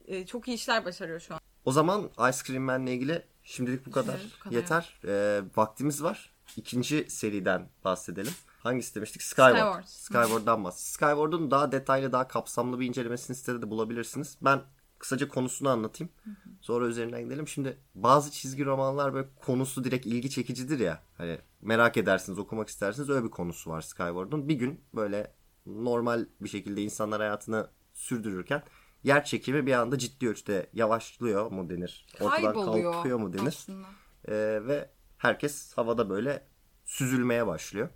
e, 0.05 0.27
çok 0.27 0.49
iyi 0.49 0.55
işler 0.55 0.85
başarıyor 0.85 1.21
şu 1.21 1.35
an. 1.35 1.41
O 1.65 1.73
zaman 1.73 2.11
Ice 2.31 2.39
Cream 2.47 2.63
Man'le 2.63 2.87
ilgili 2.87 3.23
şimdilik 3.43 3.87
bu 3.87 3.91
kadar. 3.91 4.19
Şimdilik 4.19 4.39
bu 4.39 4.43
kadar, 4.45 4.57
Yeter. 4.57 5.01
Ee, 5.05 5.43
vaktimiz 5.57 6.03
var. 6.03 6.35
İkinci 6.57 7.11
seriden 7.11 7.69
bahsedelim. 7.85 8.33
Hangisi 8.59 8.95
demiştik? 8.95 9.23
Skyward. 9.23 9.55
Skyward. 9.55 9.85
Skyward'dan 9.87 10.65
bahsedelim. 10.65 10.93
Skyward'un 10.93 11.51
daha 11.51 11.73
detaylı, 11.73 12.13
daha 12.13 12.29
kapsamlı 12.29 12.81
bir 12.81 12.87
incelemesini 12.87 13.37
sitede 13.37 13.63
de 13.63 13.71
bulabilirsiniz. 13.71 14.39
Ben 14.43 14.63
kısaca 14.99 15.29
konusunu 15.29 15.69
anlatayım. 15.69 16.13
Sonra 16.61 16.87
üzerinden 16.87 17.25
gidelim. 17.25 17.49
Şimdi 17.49 17.79
bazı 17.95 18.31
çizgi 18.31 18.65
romanlar 18.65 19.15
böyle 19.15 19.29
konusu 19.47 19.85
direkt 19.85 20.07
ilgi 20.07 20.31
çekicidir 20.31 20.79
ya. 20.79 21.03
Hani 21.17 21.39
merak 21.61 21.97
edersiniz, 21.97 22.39
okumak 22.39 22.69
istersiniz. 22.69 23.11
Öyle 23.11 23.25
bir 23.25 23.31
konusu 23.31 23.71
var 23.71 23.81
Skyward'un. 23.81 24.49
Bir 24.49 24.55
gün 24.55 24.81
böyle 24.95 25.35
normal 25.67 26.27
bir 26.41 26.49
şekilde 26.49 26.83
insanlar 26.83 27.21
hayatını 27.21 27.69
sürdürürken 27.99 28.63
yer 29.05 29.25
çekimi 29.25 29.67
bir 29.67 29.73
anda 29.73 29.99
ciddi 29.99 30.29
ölçüde 30.29 30.71
yavaşlıyor 30.73 31.51
mu 31.51 31.71
denir? 31.71 32.07
Ortadan 32.21 32.55
Kayboluyor 32.55 32.93
kalkıyor 32.93 33.19
mu 33.19 33.33
denir? 33.33 33.47
aslında. 33.47 33.87
Ee, 34.29 34.61
ve 34.67 34.91
herkes 35.19 35.73
havada 35.77 36.11
böyle 36.11 36.47
süzülmeye 36.85 37.47
başlıyor. 37.47 37.89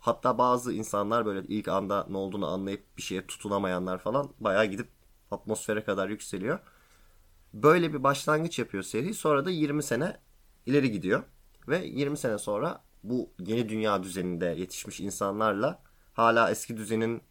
Hatta 0.00 0.38
bazı 0.38 0.72
insanlar 0.72 1.26
böyle 1.26 1.46
ilk 1.48 1.68
anda 1.68 2.06
ne 2.10 2.16
olduğunu 2.16 2.46
anlayıp 2.46 2.96
bir 2.96 3.02
şeye 3.02 3.26
tutunamayanlar 3.26 3.98
falan 3.98 4.34
bayağı 4.40 4.64
gidip 4.64 4.88
atmosfere 5.30 5.84
kadar 5.84 6.08
yükseliyor. 6.08 6.58
Böyle 7.52 7.92
bir 7.92 8.02
başlangıç 8.02 8.58
yapıyor 8.58 8.82
seri. 8.82 9.14
Sonra 9.14 9.44
da 9.44 9.50
20 9.50 9.82
sene 9.82 10.16
ileri 10.66 10.90
gidiyor. 10.90 11.22
Ve 11.68 11.84
20 11.84 12.16
sene 12.16 12.38
sonra 12.38 12.84
bu 13.02 13.30
yeni 13.38 13.68
dünya 13.68 14.02
düzeninde 14.02 14.46
yetişmiş 14.46 15.00
insanlarla 15.00 15.82
hala 16.12 16.50
eski 16.50 16.76
düzenin 16.76 17.22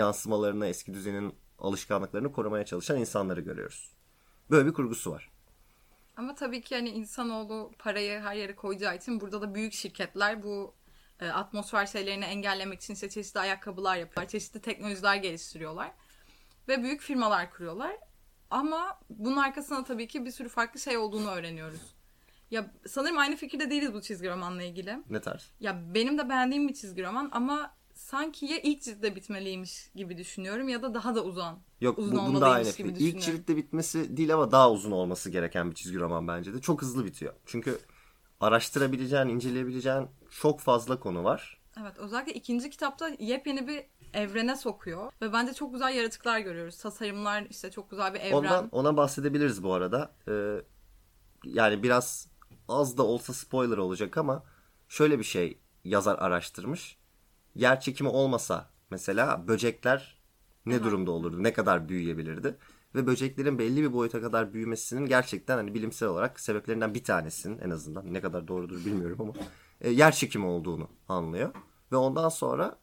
yansımalarını, 0.00 0.66
eski 0.66 0.94
düzenin 0.94 1.34
alışkanlıklarını 1.58 2.32
korumaya 2.32 2.64
çalışan 2.64 2.98
insanları 2.98 3.40
görüyoruz. 3.40 3.92
Böyle 4.50 4.66
bir 4.66 4.72
kurgusu 4.72 5.10
var. 5.10 5.30
Ama 6.16 6.34
tabii 6.34 6.60
ki 6.60 6.74
hani 6.74 6.88
insanoğlu 6.88 7.70
parayı 7.78 8.20
her 8.20 8.34
yere 8.34 8.56
koyacağı 8.56 8.96
için 8.96 9.20
burada 9.20 9.42
da 9.42 9.54
büyük 9.54 9.72
şirketler 9.72 10.42
bu 10.42 10.74
e, 11.20 11.28
atmosfer 11.28 11.86
şeylerini 11.86 12.24
engellemek 12.24 12.80
için 12.80 12.94
işte 12.94 13.08
çeşitli 13.08 13.40
ayakkabılar 13.40 13.96
yapıyorlar. 13.96 14.30
Çeşitli 14.30 14.60
teknolojiler 14.60 15.16
geliştiriyorlar. 15.16 15.92
Ve 16.68 16.82
büyük 16.82 17.00
firmalar 17.00 17.50
kuruyorlar. 17.50 17.96
Ama 18.50 19.00
bunun 19.10 19.36
arkasında 19.36 19.84
tabii 19.84 20.08
ki 20.08 20.24
bir 20.24 20.30
sürü 20.30 20.48
farklı 20.48 20.80
şey 20.80 20.96
olduğunu 20.96 21.30
öğreniyoruz. 21.30 21.94
Ya 22.50 22.70
sanırım 22.86 23.18
aynı 23.18 23.36
fikirde 23.36 23.70
değiliz 23.70 23.94
bu 23.94 24.02
çizgi 24.02 24.30
romanla 24.30 24.62
ilgili. 24.62 24.98
Ne 25.10 25.20
tarz? 25.20 25.50
Ya 25.60 25.94
benim 25.94 26.18
de 26.18 26.28
beğendiğim 26.28 26.68
bir 26.68 26.74
çizgi 26.74 27.04
roman 27.04 27.28
ama 27.32 27.74
sanki 28.00 28.46
ya 28.46 28.58
ilk 28.62 28.82
ciltte 28.82 29.16
bitmeliymiş 29.16 29.90
gibi 29.94 30.18
düşünüyorum 30.18 30.68
ya 30.68 30.82
da 30.82 30.94
daha 30.94 31.14
da 31.14 31.24
uzun. 31.24 31.58
Yok 31.80 31.98
uzun 31.98 32.18
bu, 32.18 32.34
bunda 32.34 32.50
aynı. 32.50 32.70
gibi. 32.70 32.88
İlk 32.88 33.22
ciltte 33.22 33.56
bitmesi 33.56 34.16
değil 34.16 34.34
ama 34.34 34.52
daha 34.52 34.72
uzun 34.72 34.90
olması 34.90 35.30
gereken 35.30 35.70
bir 35.70 35.74
çizgi 35.74 35.98
roman 35.98 36.28
bence 36.28 36.54
de. 36.54 36.60
Çok 36.60 36.82
hızlı 36.82 37.04
bitiyor. 37.04 37.34
Çünkü 37.46 37.78
araştırabileceğin, 38.40 39.28
inceleyebileceğin 39.28 40.06
çok 40.30 40.60
fazla 40.60 41.00
konu 41.00 41.24
var. 41.24 41.60
Evet 41.80 41.98
özellikle 41.98 42.32
ikinci 42.32 42.70
kitapta 42.70 43.08
yepyeni 43.18 43.68
bir 43.68 43.84
evrene 44.14 44.56
sokuyor. 44.56 45.12
Ve 45.22 45.32
bence 45.32 45.54
çok 45.54 45.72
güzel 45.72 45.94
yaratıklar 45.94 46.38
görüyoruz. 46.38 46.78
Tasarımlar 46.78 47.46
işte 47.50 47.70
çok 47.70 47.90
güzel 47.90 48.14
bir 48.14 48.20
evren. 48.20 48.32
Ondan 48.36 48.68
ona 48.72 48.96
bahsedebiliriz 48.96 49.62
bu 49.62 49.72
arada. 49.72 50.12
Ee, 50.28 50.56
yani 51.44 51.82
biraz 51.82 52.28
az 52.68 52.98
da 52.98 53.02
olsa 53.02 53.32
spoiler 53.32 53.76
olacak 53.76 54.18
ama 54.18 54.44
şöyle 54.88 55.18
bir 55.18 55.24
şey 55.24 55.58
yazar 55.84 56.18
araştırmış. 56.18 56.99
Yer 57.54 57.80
çekimi 57.80 58.10
olmasa 58.10 58.70
mesela 58.90 59.48
böcekler 59.48 60.20
ne 60.66 60.74
Evet. 60.74 60.84
durumda 60.84 61.10
olurdu? 61.10 61.42
Ne 61.42 61.52
kadar 61.52 61.88
büyüyebilirdi? 61.88 62.56
Ve 62.94 63.06
böceklerin 63.06 63.58
belli 63.58 63.82
bir 63.82 63.92
boyuta 63.92 64.20
kadar 64.20 64.52
büyümesinin 64.52 65.06
gerçekten 65.06 65.56
hani 65.56 65.74
bilimsel 65.74 66.08
olarak 66.08 66.40
sebeplerinden 66.40 66.94
bir 66.94 67.04
tanesinin 67.04 67.58
en 67.58 67.70
azından 67.70 68.14
ne 68.14 68.20
kadar 68.20 68.48
doğrudur 68.48 68.84
bilmiyorum 68.84 69.16
ama 69.20 69.32
e, 69.80 69.90
yer 69.90 70.12
çekimi 70.12 70.46
olduğunu 70.46 70.88
anlıyor. 71.08 71.54
Ve 71.92 71.96
ondan 71.96 72.28
sonra 72.28 72.78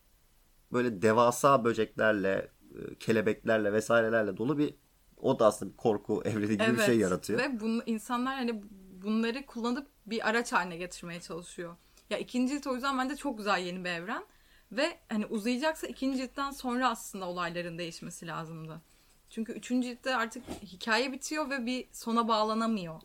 böyle 0.73 1.01
devasa 1.01 1.63
böceklerle, 1.63 2.51
e, 2.75 2.95
kelebeklerle 2.95 3.73
vesairelerle 3.73 4.37
dolu 4.37 4.57
bir 4.57 4.73
o 5.17 5.39
da 5.39 5.45
aslında 5.45 5.71
bir 5.71 5.77
korku 5.77 6.21
evreni 6.25 6.57
gibi 6.57 6.73
bir 6.73 6.79
şey 6.79 6.97
yaratıyor. 6.97 7.39
Ve 7.39 7.59
bunu, 7.59 7.83
insanlar 7.85 8.35
hani 8.35 8.63
bunları 9.03 9.45
kullanıp 9.45 9.87
bir 10.05 10.29
araç 10.29 10.53
haline 10.53 10.77
getirmeye 10.77 11.21
çalışıyor. 11.21 11.75
Ya 12.09 12.17
ikinci 12.17 12.53
cilt 12.53 12.67
o 12.67 12.73
yüzden 12.73 12.97
bence 12.97 13.15
çok 13.15 13.37
güzel 13.37 13.59
yeni 13.59 13.85
bir 13.85 13.89
evren. 13.89 14.23
Ve 14.71 14.99
hani 15.09 15.25
uzayacaksa 15.25 15.87
ikinci 15.87 16.17
ciltten 16.17 16.51
sonra 16.51 16.89
aslında 16.89 17.25
olayların 17.29 17.77
değişmesi 17.77 18.27
lazımdı. 18.27 18.81
Çünkü 19.29 19.53
üçüncü 19.53 19.87
ciltte 19.87 20.15
artık 20.15 20.43
hikaye 20.63 21.11
bitiyor 21.11 21.49
ve 21.49 21.65
bir 21.65 21.87
sona 21.91 22.27
bağlanamıyor. 22.27 23.01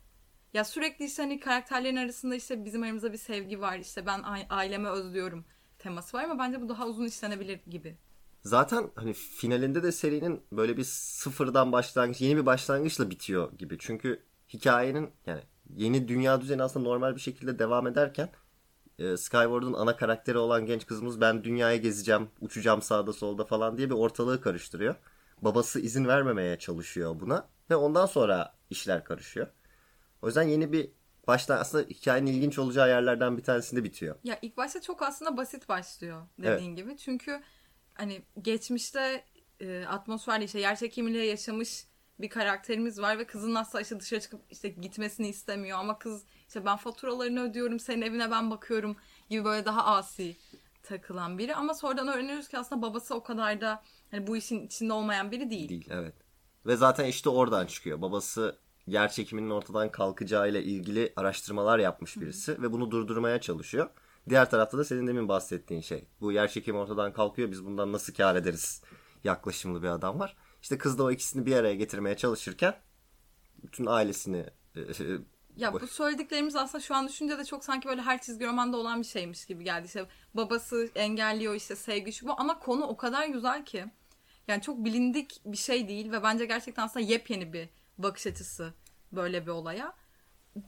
Ya 0.55 0.65
sürekli 0.65 1.05
işte 1.05 1.23
hani 1.23 1.41
karakterlerin 1.41 1.97
arasında 1.97 2.35
işte 2.35 2.65
bizim 2.65 2.83
aramızda 2.83 3.13
bir 3.13 3.19
sevgi 3.19 3.61
var. 3.61 3.79
işte 3.79 4.07
ben 4.07 4.23
a- 4.23 4.47
ailemi 4.51 4.89
özlüyorum 4.89 5.45
teması 5.79 6.17
var 6.17 6.25
ama 6.25 6.39
bence 6.39 6.61
bu 6.63 6.69
daha 6.69 6.87
uzun 6.87 7.05
işlenebilir 7.07 7.61
gibi. 7.71 7.97
Zaten 8.45 8.91
hani 8.95 9.13
finalinde 9.13 9.83
de 9.83 9.93
serinin 9.93 10.43
böyle 10.53 10.77
bir 10.77 10.85
sıfırdan 10.85 11.73
başlangıç, 11.73 12.21
yeni 12.21 12.37
bir 12.37 12.47
başlangıçla 12.47 13.11
bitiyor 13.11 13.53
gibi. 13.59 13.77
Çünkü 13.81 14.23
hikayenin 14.53 15.11
yani 15.27 15.41
yeni 15.77 16.09
dünya 16.09 16.41
düzeni 16.41 16.63
aslında 16.63 16.89
normal 16.89 17.15
bir 17.17 17.21
şekilde 17.21 17.59
devam 17.59 17.87
ederken 17.87 18.29
e, 18.99 19.17
Skyward'un 19.17 19.73
ana 19.73 19.97
karakteri 19.97 20.39
olan 20.39 20.67
genç 20.67 20.87
kızımız 20.87 21.21
ben 21.21 21.45
dünyaya 21.45 21.77
gezeceğim, 21.77 22.29
uçacağım 22.41 22.83
sağda 22.83 23.13
solda 23.13 23.45
falan 23.45 23.79
diye 23.79 23.91
bir 23.91 23.95
ortalığı 23.95 24.41
karıştırıyor. 24.41 24.95
Babası 25.43 25.81
izin 25.81 26.07
vermemeye 26.09 26.59
çalışıyor 26.59 27.21
buna 27.21 27.49
ve 27.71 27.77
ondan 27.77 28.07
sonra 28.07 28.55
işler 28.71 29.05
karışıyor. 29.05 29.47
O 30.23 30.27
yüzden 30.27 30.43
yeni 30.43 30.73
bir 30.73 30.91
baştan 31.27 31.59
aslında 31.59 31.89
hikayenin 31.89 32.33
ilginç 32.33 32.59
olacağı 32.59 32.89
yerlerden 32.89 33.39
bir 33.39 33.43
tanesinde 33.43 33.85
bitiyor. 33.85 34.17
Ya 34.25 34.39
ilk 34.43 34.57
başta 34.57 34.81
çok 34.81 35.03
aslında 35.03 35.37
basit 35.37 35.69
başlıyor 35.69 36.23
dediğin 36.39 36.77
gibi. 36.77 36.97
Çünkü 36.97 37.43
hani 37.95 38.23
geçmişte 38.43 39.25
e, 39.61 39.85
atmosferde 39.85 40.45
işte 40.45 40.61
yer 40.61 40.77
çekimiyle 40.77 41.25
yaşamış 41.25 41.87
bir 42.21 42.29
karakterimiz 42.29 43.01
var 43.01 43.19
ve 43.19 43.27
kızın 43.27 43.55
asla 43.55 43.81
işte 43.81 44.01
dışarı 44.01 44.21
çıkıp 44.21 44.41
işte 44.51 44.69
gitmesini 44.69 45.29
istemiyor 45.29 45.79
ama 45.79 45.99
kız 45.99 46.25
işte 46.49 46.65
ben 46.65 46.77
faturalarını 46.77 47.43
ödüyorum 47.43 47.81
senin 47.81 48.03
evine 48.03 48.31
ben 48.31 48.51
bakıyorum 48.51 48.97
gibi 49.31 49.45
böyle 49.45 49.65
daha 49.65 49.85
asi 49.85 50.37
takılan 50.83 51.39
biri 51.39 51.55
ama 51.55 51.75
sonradan 51.75 52.09
öğreniyoruz 52.09 52.49
ki 52.49 52.59
aslında 52.59 52.83
babası 52.83 53.15
o 53.15 53.23
kadar 53.23 53.61
da 53.61 53.83
hani 54.11 54.27
bu 54.27 54.37
işin 54.37 54.67
içinde 54.67 54.93
olmayan 54.93 55.31
biri 55.31 55.51
değil. 55.51 55.69
Değil 55.69 55.89
evet. 55.91 56.15
Ve 56.67 56.77
zaten 56.77 57.05
işte 57.05 57.31
oradan 57.31 57.67
çıkıyor. 57.67 58.03
Babası 58.03 58.59
yer 58.87 59.11
çekiminin 59.11 59.51
ortadan 59.51 59.93
kalkacağıyla 59.93 60.61
ilgili 60.61 61.13
araştırmalar 61.17 61.79
yapmış 61.79 62.17
birisi 62.17 62.63
ve 62.63 62.73
bunu 62.73 62.91
durdurmaya 62.91 63.41
çalışıyor. 63.41 63.91
Diğer 64.29 64.51
tarafta 64.51 64.79
da 64.79 64.85
senin 64.85 65.07
demin 65.07 65.29
bahsettiğin 65.29 65.81
şey. 65.81 66.05
Bu 66.21 66.33
yer 66.33 66.49
çekimi 66.49 66.79
ortadan 66.79 67.13
kalkıyor 67.13 67.51
biz 67.51 67.65
bundan 67.65 67.93
nasıl 67.93 68.15
kar 68.15 68.37
ederiz 68.37 68.83
yaklaşımlı 69.25 69.83
bir 69.83 69.89
adam 69.89 70.21
var. 70.21 70.37
İşte 70.63 70.79
kız 70.79 70.99
da 70.99 71.05
o 71.05 71.11
ikisini 71.11 71.47
bir 71.47 71.57
araya 71.57 71.75
getirmeye 71.75 72.17
çalışırken 72.17 72.75
bütün 73.63 73.87
ailesini 73.87 74.47
e, 74.77 74.81
Ya 75.57 75.73
bu 75.73 75.87
söylediklerimiz 75.87 76.57
aslında 76.57 76.83
şu 76.83 76.95
an 76.95 77.09
düşünce 77.09 77.39
de 77.39 77.45
çok 77.45 77.65
sanki 77.65 77.89
böyle 77.89 78.03
her 78.03 78.21
çizgi 78.21 78.47
romanda 78.47 78.77
olan 78.77 79.01
bir 79.01 79.07
şeymiş 79.07 79.47
gibi 79.47 79.65
geldi. 79.65 79.87
İşte 79.87 80.07
babası 80.35 80.91
engelliyor 80.95 81.55
işte 81.55 81.77
sevgi 81.77 82.13
şu 82.13 82.27
bu 82.27 82.41
ama 82.41 82.59
konu 82.59 82.85
o 82.85 82.97
kadar 82.97 83.27
güzel 83.27 83.65
ki. 83.65 83.87
Yani 84.49 84.63
çok 84.63 84.85
bilindik 84.85 85.41
bir 85.45 85.57
şey 85.57 85.89
değil 85.89 86.13
ve 86.13 86.23
bence 86.23 86.47
gerçekten 86.47 86.83
aslında 86.83 87.07
yepyeni 87.07 87.53
bir 87.53 87.69
bakış 87.99 88.27
açısı 88.27 88.75
böyle 89.13 89.47
bir 89.47 89.51
olaya. 89.51 89.95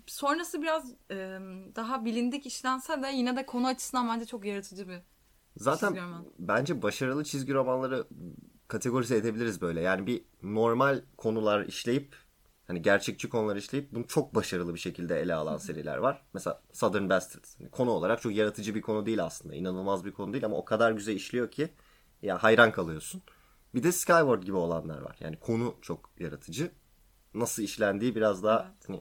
Sonrası 0.07 0.63
biraz 0.63 0.93
e, 1.11 1.17
daha 1.77 2.05
bilindik 2.05 2.47
işlense 2.47 3.03
de 3.03 3.09
yine 3.09 3.37
de 3.37 3.47
konu 3.47 3.67
açısından 3.67 4.09
bence 4.09 4.27
çok 4.27 4.45
yaratıcı 4.45 4.89
bir 4.89 4.99
Zaten 5.57 5.97
bence 6.39 6.83
başarılı 6.83 7.25
çizgi 7.25 7.55
romanları 7.55 8.07
kategorize 8.75 9.17
edebiliriz 9.17 9.61
böyle. 9.61 9.81
Yani 9.81 10.07
bir 10.07 10.25
normal 10.43 11.03
konular 11.17 11.65
işleyip 11.65 12.17
hani 12.67 12.83
gerçekçi 12.83 13.29
konular 13.29 13.57
işleyip 13.57 13.93
bunu 13.93 14.07
çok 14.07 14.35
başarılı 14.35 14.75
bir 14.75 14.79
şekilde 14.79 15.21
ele 15.21 15.35
alan 15.35 15.57
seriler 15.57 15.97
var. 15.97 16.23
Mesela 16.35 16.63
Southern 16.73 17.09
Bastards. 17.09 17.59
Hani 17.59 17.71
konu 17.71 17.91
olarak 17.91 18.23
çok 18.23 18.35
yaratıcı 18.35 18.75
bir 18.75 18.83
konu 18.83 19.07
değil 19.07 19.25
aslında. 19.25 19.55
İnanılmaz 19.55 20.05
bir 20.05 20.13
konu 20.13 20.33
değil 20.33 20.45
ama 20.45 20.57
o 20.57 20.65
kadar 20.65 20.93
güzel 20.93 21.15
işliyor 21.15 21.51
ki 21.51 21.69
ya 22.23 22.43
hayran 22.43 22.73
kalıyorsun. 22.73 23.23
Bir 23.75 23.83
de 23.83 23.93
Skyward 23.93 24.43
gibi 24.43 24.57
olanlar 24.57 25.03
var. 25.03 25.17
Yani 25.21 25.41
konu 25.41 25.75
çok 25.83 26.11
yaratıcı. 26.19 26.71
Nasıl 27.35 27.63
işlendiği 27.63 28.15
biraz 28.15 28.43
daha 28.43 28.63
Evet. 28.63 28.89
hani 28.89 29.01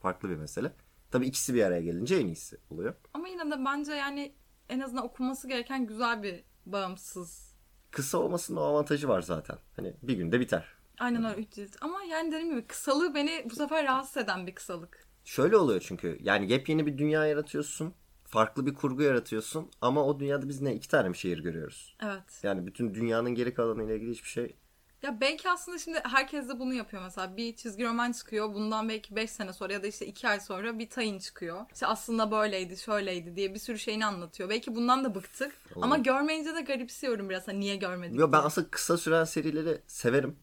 farklı 0.00 0.30
bir 0.30 0.36
mesele. 0.36 0.72
Tabii 1.10 1.26
ikisi 1.26 1.54
bir 1.54 1.62
araya 1.62 1.82
gelince 1.82 2.16
en 2.16 2.26
iyisi 2.26 2.58
oluyor. 2.70 2.94
Ama 3.14 3.28
yine 3.28 3.50
de 3.50 3.64
bence 3.64 3.92
yani 3.92 4.34
en 4.68 4.80
azından 4.80 5.04
okunması 5.04 5.48
gereken 5.48 5.86
güzel 5.86 6.22
bir 6.22 6.44
bağımsız 6.66 7.49
Kısa 7.90 8.18
olmasının 8.18 8.56
o 8.56 8.60
avantajı 8.60 9.08
var 9.08 9.22
zaten. 9.22 9.58
Hani 9.76 9.94
bir 10.02 10.14
günde 10.14 10.40
biter. 10.40 10.64
Aynen 10.98 11.24
öyle 11.24 11.40
3 11.40 11.50
cilt. 11.50 11.76
Ama 11.80 12.02
yani 12.02 12.32
dediğim 12.32 12.50
gibi 12.50 12.66
kısalığı 12.66 13.14
beni 13.14 13.46
bu 13.50 13.54
sefer 13.54 13.84
rahatsız 13.84 14.16
eden 14.16 14.46
bir 14.46 14.54
kısalık. 14.54 15.04
Şöyle 15.24 15.56
oluyor 15.56 15.80
çünkü 15.86 16.18
yani 16.20 16.52
yepyeni 16.52 16.86
bir 16.86 16.98
dünya 16.98 17.26
yaratıyorsun. 17.26 17.94
Farklı 18.24 18.66
bir 18.66 18.74
kurgu 18.74 19.02
yaratıyorsun. 19.02 19.70
Ama 19.80 20.04
o 20.04 20.20
dünyada 20.20 20.48
biz 20.48 20.60
ne 20.60 20.74
iki 20.74 20.88
tane 20.88 21.08
mi 21.08 21.16
şehir 21.16 21.38
görüyoruz? 21.38 21.96
Evet. 22.02 22.40
Yani 22.42 22.66
bütün 22.66 22.94
dünyanın 22.94 23.34
geri 23.34 23.54
kalanıyla 23.54 23.94
ilgili 23.94 24.10
hiçbir 24.10 24.28
şey. 24.28 24.56
Ya 25.02 25.20
belki 25.20 25.50
aslında 25.50 25.78
şimdi 25.78 26.00
herkes 26.04 26.48
de 26.48 26.58
bunu 26.58 26.74
yapıyor 26.74 27.02
mesela. 27.02 27.36
Bir 27.36 27.56
çizgi 27.56 27.84
roman 27.84 28.12
çıkıyor. 28.12 28.54
Bundan 28.54 28.88
belki 28.88 29.16
5 29.16 29.30
sene 29.30 29.52
sonra 29.52 29.72
ya 29.72 29.82
da 29.82 29.86
işte 29.86 30.06
2 30.06 30.28
ay 30.28 30.40
sonra 30.40 30.78
bir 30.78 30.90
tayın 30.90 31.18
çıkıyor. 31.18 31.66
İşte 31.72 31.86
aslında 31.86 32.30
böyleydi, 32.30 32.76
şöyleydi 32.76 33.36
diye 33.36 33.54
bir 33.54 33.58
sürü 33.58 33.78
şeyini 33.78 34.06
anlatıyor. 34.06 34.48
Belki 34.48 34.74
bundan 34.74 35.04
da 35.04 35.14
bıktık. 35.14 35.52
Ama 35.82 35.98
görmeyince 35.98 36.54
de 36.54 36.60
garipsiyorum 36.60 37.30
biraz. 37.30 37.48
Hani 37.48 37.60
niye 37.60 37.76
görmedik 37.76 38.18
Yo, 38.18 38.32
ben 38.32 38.38
aslında 38.38 38.70
kısa 38.70 38.98
süren 38.98 39.24
serileri 39.24 39.82
severim. 39.86 40.36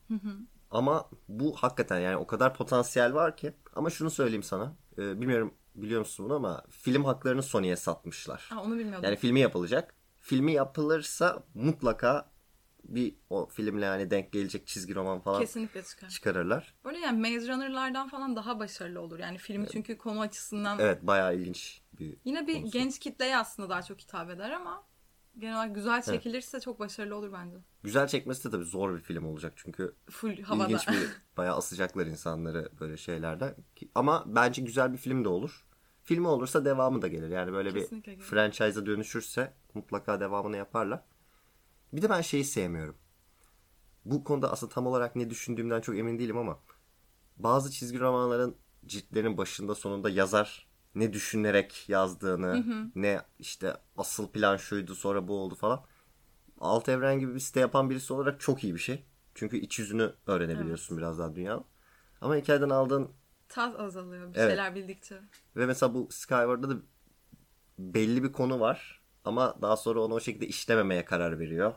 Ama 0.72 1.10
bu 1.28 1.56
hakikaten 1.56 2.00
yani 2.00 2.18
o 2.18 2.28
kadar 2.28 2.54
potansiyel 2.54 3.14
var 3.14 3.38
ki. 3.38 3.54
Ama 3.76 3.90
şunu 3.90 4.10
söyleyeyim 4.10 4.44
sana. 4.44 4.76
Ee, 4.98 5.22
bilmiyorum 5.22 5.54
biliyor 5.76 6.00
musun 6.00 6.26
bunu 6.26 6.36
ama 6.36 6.64
film 6.70 7.06
haklarını 7.06 7.44
Sony'ye 7.44 7.76
satmışlar. 7.76 8.46
Ha, 8.50 8.62
onu 8.62 8.78
bilmiyordum. 8.78 9.04
Yani 9.04 9.16
filmi 9.16 9.40
yapılacak. 9.40 9.94
Filmi 10.16 10.54
yapılırsa 10.54 11.44
mutlaka 11.54 12.30
bir 12.88 13.16
o 13.30 13.48
filmle 13.48 13.86
yani 13.86 14.12
denk 14.12 14.32
gelecek 14.32 14.68
çizgi 14.68 14.96
roman 14.96 15.20
falan 15.20 15.42
Kesinlikle 15.42 15.84
çıkar. 15.84 16.10
çıkarırlar. 16.10 16.76
Böyle 16.86 17.00
yani 17.00 17.20
Maze 17.34 17.48
Runner'lardan 17.54 18.08
falan 18.10 18.36
daha 18.36 18.60
başarılı 18.60 19.02
olur. 19.02 19.20
Yani 19.20 19.38
filmi 19.38 19.68
çünkü 19.68 19.98
konu 19.98 20.22
açısından 20.22 20.80
Evet 20.80 21.02
bayağı 21.04 21.36
ilginç 21.36 21.82
bir 22.00 22.18
yine 22.26 22.48
bir 22.48 22.54
konusu. 22.54 22.72
genç 22.72 23.00
kitleye 23.00 23.38
aslında 23.38 23.70
daha 23.70 23.82
çok 23.84 24.00
hitap 24.02 24.30
eder 24.30 24.52
ama 24.52 24.84
genel 25.38 25.56
olarak 25.56 25.76
güzel 25.76 26.02
çekilirse 26.02 26.60
çok 26.60 26.80
başarılı 26.80 27.16
olur 27.16 27.34
bence. 27.34 27.58
Güzel 27.84 28.08
çekmesi 28.08 28.48
de 28.48 28.52
tabii 28.52 28.66
zor 28.66 28.96
bir 28.96 29.00
film 29.00 29.26
olacak 29.26 29.54
çünkü 29.56 29.96
Full 30.10 30.42
havada. 30.42 30.64
ilginç 30.66 30.88
bir 30.90 31.10
bayağı 31.38 31.56
asacaklar 31.56 32.06
insanları 32.06 32.70
böyle 32.80 32.98
şeylerden. 32.98 33.56
Ama 33.96 34.24
bence 34.28 34.62
güzel 34.62 34.94
bir 34.94 34.98
film 34.98 35.24
de 35.26 35.30
olur. 35.30 35.68
Filmi 36.04 36.28
olursa 36.28 36.66
devamı 36.66 37.02
da 37.02 37.08
gelir. 37.08 37.30
Yani 37.30 37.54
böyle 37.54 37.74
Kesinlikle 37.74 38.12
bir 38.12 38.16
gelir. 38.18 38.28
franchise'a 38.30 38.86
dönüşürse 38.86 39.54
mutlaka 39.74 40.20
devamını 40.20 40.58
yaparlar. 40.58 41.04
Bir 41.94 42.02
de 42.02 42.10
ben 42.10 42.22
şeyi 42.22 42.44
sevmiyorum. 42.46 42.98
Bu 44.06 44.24
konuda 44.24 44.52
aslında 44.52 44.74
tam 44.74 44.88
olarak 44.88 45.16
ne 45.16 45.30
düşündüğümden 45.30 45.82
çok 45.82 45.98
emin 45.98 46.20
değilim 46.20 46.38
ama 46.38 46.60
bazı 47.38 47.72
çizgi 47.72 48.00
romanların 48.00 48.58
ciltlerin 48.86 49.38
başında 49.38 49.76
sonunda 49.76 50.10
yazar 50.10 50.68
ne 50.96 51.14
düşünerek 51.14 51.90
yazdığını, 51.90 52.66
ne 52.96 53.22
işte 53.40 53.74
asıl 53.98 54.28
plan 54.28 54.58
şuydu 54.58 54.96
sonra 54.96 55.28
bu 55.28 55.34
oldu 55.40 55.56
falan. 55.56 55.84
Alt 56.60 56.90
evren 56.90 57.20
gibi 57.20 57.36
bir 57.36 57.40
site 57.40 57.60
yapan 57.60 57.90
birisi 57.90 58.14
olarak 58.14 58.40
çok 58.40 58.64
iyi 58.64 58.74
bir 58.74 58.80
şey. 58.80 59.06
Çünkü 59.36 59.58
iç 59.58 59.80
yüzünü 59.80 60.14
öğrenebiliyorsun 60.28 60.98
biraz 60.98 61.20
daha 61.20 61.36
dünyanın. 61.36 61.66
Ama 62.22 62.36
hikayeden 62.36 62.70
aldığın 62.70 63.12
Tat 63.50 63.80
azalıyor 63.80 64.34
bir 64.34 64.40
Evet. 64.40 64.50
şeyler 64.50 64.76
bildikçe. 64.76 65.22
ve 65.56 65.66
mesela 65.66 65.94
bu 65.94 66.08
Skyward'da 66.12 66.70
da 66.70 66.76
belli 67.80 68.24
bir 68.24 68.32
konu 68.32 68.60
var 68.60 69.02
ama 69.28 69.56
daha 69.62 69.78
sonra 69.78 70.00
onu 70.02 70.14
o 70.14 70.20
şekilde 70.20 70.48
işlememeye 70.48 71.06
karar 71.06 71.40
veriyor. 71.40 71.74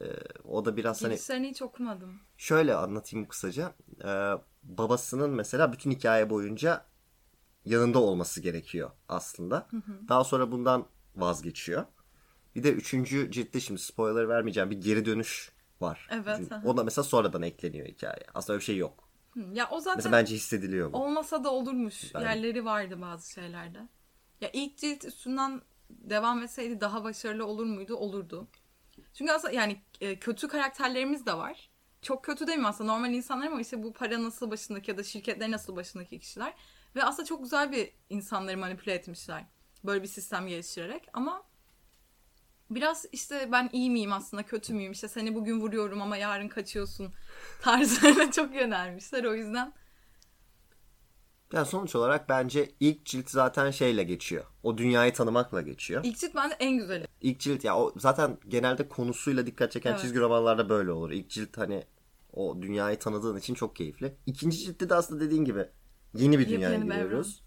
Ee, 0.00 0.04
o 0.44 0.64
da 0.64 0.76
biraz 0.76 1.02
hani 1.04 1.12
Girişlerini 1.14 1.48
hiç 1.50 1.62
okumadım. 1.62 2.20
şöyle 2.36 2.74
anlatayım 2.74 3.28
kısaca. 3.28 3.74
Ee, 4.04 4.32
babasının 4.62 5.30
mesela 5.30 5.72
bütün 5.72 5.90
hikaye 5.90 6.30
boyunca 6.30 6.84
yanında 7.64 7.98
olması 7.98 8.40
gerekiyor 8.40 8.90
aslında. 9.08 9.68
Daha 10.08 10.24
sonra 10.24 10.52
bundan 10.52 10.86
vazgeçiyor. 11.16 11.84
Bir 12.54 12.62
de 12.62 12.72
üçüncü 12.72 13.30
ciltte 13.30 13.60
şimdi 13.60 13.80
spoiler 13.80 14.28
vermeyeceğim 14.28 14.70
bir 14.70 14.80
geri 14.80 15.04
dönüş 15.04 15.52
var. 15.80 16.08
Evet, 16.10 16.36
Çünkü. 16.36 16.68
O 16.68 16.76
da 16.76 16.84
mesela 16.84 17.02
sonradan 17.04 17.42
ekleniyor 17.42 17.86
hikayeye. 17.86 18.26
Aslında 18.34 18.52
öyle 18.52 18.60
bir 18.60 18.64
şey 18.64 18.76
yok. 18.76 19.08
Hı, 19.34 19.40
Ya 19.52 19.68
o 19.70 19.80
zaten 19.80 19.96
Mesela 19.96 20.12
bence 20.12 20.34
hissediliyor 20.34 20.92
bu. 20.92 20.96
olmasa 21.04 21.44
da 21.44 21.50
olurmuş. 21.50 22.14
Bence. 22.14 22.26
Yerleri 22.26 22.64
vardı 22.64 23.00
bazı 23.00 23.32
şeylerde. 23.32 23.78
Ya 24.40 24.50
ilk 24.52 24.78
cilt 24.78 25.04
üstünden 25.04 25.60
devam 25.98 26.42
etseydi 26.42 26.80
daha 26.80 27.04
başarılı 27.04 27.46
olur 27.46 27.66
muydu? 27.66 27.96
Olurdu. 27.96 28.48
Çünkü 29.14 29.32
aslında 29.32 29.54
yani 29.54 29.82
e, 30.00 30.18
kötü 30.18 30.48
karakterlerimiz 30.48 31.26
de 31.26 31.34
var. 31.34 31.70
Çok 32.02 32.24
kötü 32.24 32.56
mi 32.56 32.66
aslında 32.66 32.92
normal 32.92 33.12
insanlar 33.12 33.46
ama 33.46 33.60
işte 33.60 33.82
bu 33.82 33.92
para 33.92 34.22
nasıl 34.22 34.50
başındaki 34.50 34.90
ya 34.90 34.98
da 34.98 35.02
şirketlerin 35.02 35.52
nasıl 35.52 35.76
başındaki 35.76 36.18
kişiler. 36.18 36.54
Ve 36.96 37.04
aslında 37.04 37.26
çok 37.26 37.42
güzel 37.42 37.72
bir 37.72 37.92
insanları 38.10 38.58
manipüle 38.58 38.94
etmişler. 38.94 39.44
Böyle 39.84 40.02
bir 40.02 40.08
sistem 40.08 40.46
geliştirerek 40.46 41.08
ama 41.12 41.42
biraz 42.70 43.06
işte 43.12 43.48
ben 43.52 43.70
iyi 43.72 43.90
miyim 43.90 44.12
aslında 44.12 44.42
kötü 44.42 44.74
müyüm 44.74 44.92
işte 44.92 45.08
seni 45.08 45.34
bugün 45.34 45.60
vuruyorum 45.60 46.02
ama 46.02 46.16
yarın 46.16 46.48
kaçıyorsun 46.48 47.12
tarzlarına 47.62 48.32
çok 48.32 48.54
yönelmişler 48.54 49.24
o 49.24 49.34
yüzden 49.34 49.72
Yani 51.52 51.66
sonuç 51.66 51.96
olarak 51.96 52.28
bence 52.28 52.70
ilk 52.80 53.04
cilt 53.04 53.30
zaten 53.30 53.70
şeyle 53.70 54.02
geçiyor. 54.02 54.44
O 54.62 54.78
dünyayı 54.78 55.12
tanımakla 55.12 55.62
geçiyor. 55.62 56.04
ilk 56.04 56.18
cilt 56.18 56.34
bence 56.34 56.56
en 56.60 56.78
güzeli. 56.78 57.06
İlk 57.20 57.40
cilt 57.40 57.64
ya 57.64 57.78
o 57.78 57.92
zaten 57.96 58.38
genelde 58.48 58.88
konusuyla 58.88 59.46
dikkat 59.46 59.72
çeken 59.72 59.90
Evet. 59.90 60.00
çizgi 60.00 60.20
romanlarda 60.20 60.68
böyle 60.68 60.90
olur. 60.90 61.10
İlk 61.10 61.30
cilt 61.30 61.58
hani 61.58 61.84
o 62.32 62.62
dünyayı 62.62 62.98
tanıdığın 62.98 63.36
için 63.36 63.54
çok 63.54 63.76
keyifli. 63.76 64.16
İkinci 64.26 64.58
ciltte 64.58 64.88
de 64.90 64.94
aslında 64.94 65.24
dediğin 65.24 65.44
gibi 65.44 65.68
yeni 66.14 66.38
bir 66.38 66.48
dünyaya 66.48 66.78
giriyoruz. 66.78 67.42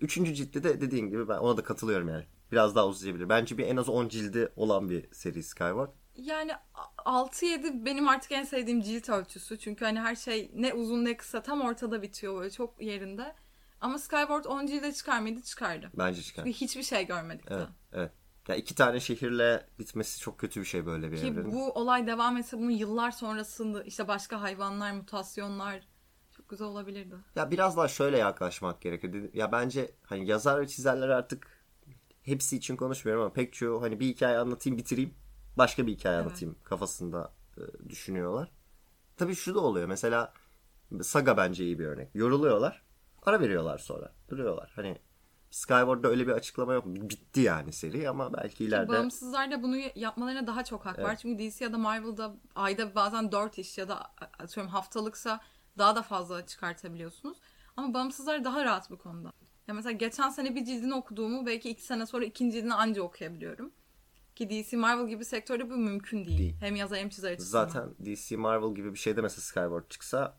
Üçüncü 0.00 0.34
ciltte 0.34 0.64
de 0.64 0.80
dediğin 0.80 1.06
gibi 1.08 1.28
ben 1.28 1.38
ona 1.38 1.56
da 1.56 1.62
katılıyorum 1.62 2.08
yani. 2.08 2.24
Biraz 2.52 2.74
daha 2.74 2.86
uzayabilir. 2.86 3.28
Bence 3.28 3.58
bir 3.58 3.66
en 3.66 3.76
az 3.76 3.88
10 3.88 4.08
cildi 4.08 4.48
olan 4.56 4.90
bir 4.90 5.12
seri 5.12 5.42
Skyward. 5.42 5.90
Yani 6.16 6.52
6-7 6.98 7.84
benim 7.84 8.08
artık 8.08 8.32
en 8.32 8.44
sevdiğim 8.44 8.80
cilt 8.80 9.08
ölçüsü. 9.08 9.58
Çünkü 9.58 9.84
hani 9.84 10.00
her 10.00 10.14
şey 10.16 10.50
ne 10.54 10.72
uzun 10.74 11.04
ne 11.04 11.16
kısa 11.16 11.42
tam 11.42 11.60
ortada 11.60 12.02
bitiyor 12.02 12.38
böyle 12.40 12.50
çok 12.50 12.82
yerinde. 12.82 13.34
Ama 13.80 13.98
Skyward 13.98 14.44
10 14.44 14.66
cilde 14.66 14.92
çıkar 14.92 15.20
mıydı? 15.20 15.42
Çıkardı. 15.42 15.90
Bence 15.98 16.22
çıkar. 16.22 16.44
Çünkü 16.44 16.58
hiçbir 16.58 16.82
şey 16.82 17.06
görmedik 17.06 17.44
Evet, 17.48 17.60
daha. 17.60 17.72
evet. 17.92 18.12
Ya 18.48 18.54
iki 18.54 18.74
tane 18.74 19.00
şehirle 19.00 19.66
bitmesi 19.78 20.20
çok 20.20 20.38
kötü 20.38 20.60
bir 20.60 20.64
şey 20.66 20.86
böyle 20.86 21.12
bir 21.12 21.16
Ki 21.16 21.26
evrenin. 21.26 21.52
bu 21.52 21.72
olay 21.72 22.06
devam 22.06 22.36
etse 22.36 22.58
bunun 22.58 22.70
yıllar 22.70 23.10
sonrasında 23.10 23.82
işte 23.82 24.08
başka 24.08 24.40
hayvanlar, 24.42 24.92
mutasyonlar 24.92 25.80
çok 26.36 26.48
güzel 26.48 26.66
olabilirdi. 26.66 27.14
Ya 27.36 27.50
biraz 27.50 27.76
daha 27.76 27.88
şöyle 27.88 28.18
yaklaşmak 28.18 28.80
gerekiyor. 28.80 29.14
Ya 29.34 29.52
bence 29.52 29.90
hani 30.02 30.26
yazar 30.26 30.60
ve 30.60 30.68
çizerler 30.68 31.08
artık 31.08 31.46
hepsi 32.22 32.56
için 32.56 32.76
konuşmuyorum 32.76 33.22
ama 33.24 33.32
pek 33.32 33.52
çoğu 33.52 33.82
hani 33.82 34.00
bir 34.00 34.06
hikaye 34.06 34.38
anlatayım 34.38 34.78
bitireyim 34.78 35.14
başka 35.58 35.86
bir 35.86 35.92
hikaye 35.92 36.16
Evet. 36.16 36.26
anlatayım 36.26 36.56
kafasında 36.64 37.32
e, 37.56 37.88
düşünüyorlar. 37.88 38.50
Tabii 39.16 39.34
şu 39.34 39.54
da 39.54 39.60
oluyor 39.60 39.88
mesela 39.88 40.32
Saga 41.02 41.36
bence 41.36 41.64
iyi 41.64 41.78
bir 41.78 41.86
örnek. 41.86 42.14
Yoruluyorlar 42.14 42.84
ara 43.26 43.40
veriyorlar 43.40 43.78
sonra 43.78 44.12
duruyorlar. 44.28 44.72
Hani 44.76 44.98
Skyward'da 45.50 46.08
öyle 46.08 46.26
bir 46.26 46.32
açıklama 46.32 46.74
yok. 46.74 46.84
Bitti 46.86 47.40
yani 47.40 47.72
seri 47.72 48.08
ama 48.08 48.32
belki 48.32 48.64
ileride 48.64 48.92
Bağımsızlar 48.92 49.50
da 49.50 49.62
bunu 49.62 49.76
yapmalarına 49.94 50.46
daha 50.46 50.64
çok 50.64 50.86
hak 50.86 50.98
var. 50.98 51.08
Evet. 51.08 51.18
Çünkü 51.18 51.50
DC 51.50 51.64
ya 51.64 51.72
da 51.72 51.78
Marvel'da 51.78 52.34
ayda 52.54 52.94
bazen 52.94 53.32
4 53.32 53.58
iş 53.58 53.78
ya 53.78 53.88
da 53.88 54.12
atıyorum 54.38 54.72
haftalıksa 54.72 55.40
daha 55.78 55.96
da 55.96 56.02
fazla 56.02 56.46
çıkartabiliyorsunuz. 56.46 57.38
Ama 57.76 57.94
bağımsızlar 57.94 58.44
daha 58.44 58.64
rahat 58.64 58.90
bu 58.90 58.98
konuda. 58.98 59.32
Ya 59.68 59.74
mesela 59.74 59.92
geçen 59.92 60.28
sene 60.28 60.54
bir 60.54 60.64
cildini 60.64 60.94
okuduğumu 60.94 61.46
belki 61.46 61.70
iki 61.70 61.82
sene 61.82 62.06
sonra 62.06 62.24
ikinci 62.24 62.56
cildini 62.56 62.74
anca 62.74 63.02
okuyabiliyorum. 63.02 63.72
Ki 64.34 64.50
DC 64.50 64.76
Marvel 64.76 65.08
gibi 65.08 65.24
sektörde 65.24 65.70
bu 65.70 65.76
mümkün 65.76 66.24
değil. 66.24 66.38
Değil. 66.38 66.56
Hem 66.60 66.76
yazar 66.76 66.98
hem 66.98 67.08
çizer 67.08 67.32
açısından. 67.32 67.68
zaten 67.68 67.94
DC 68.06 68.36
Marvel 68.36 68.74
gibi 68.74 68.92
bir 68.94 68.98
şeyde 68.98 69.20
mesela 69.20 69.40
Skyward 69.40 69.90
çıksa 69.90 70.38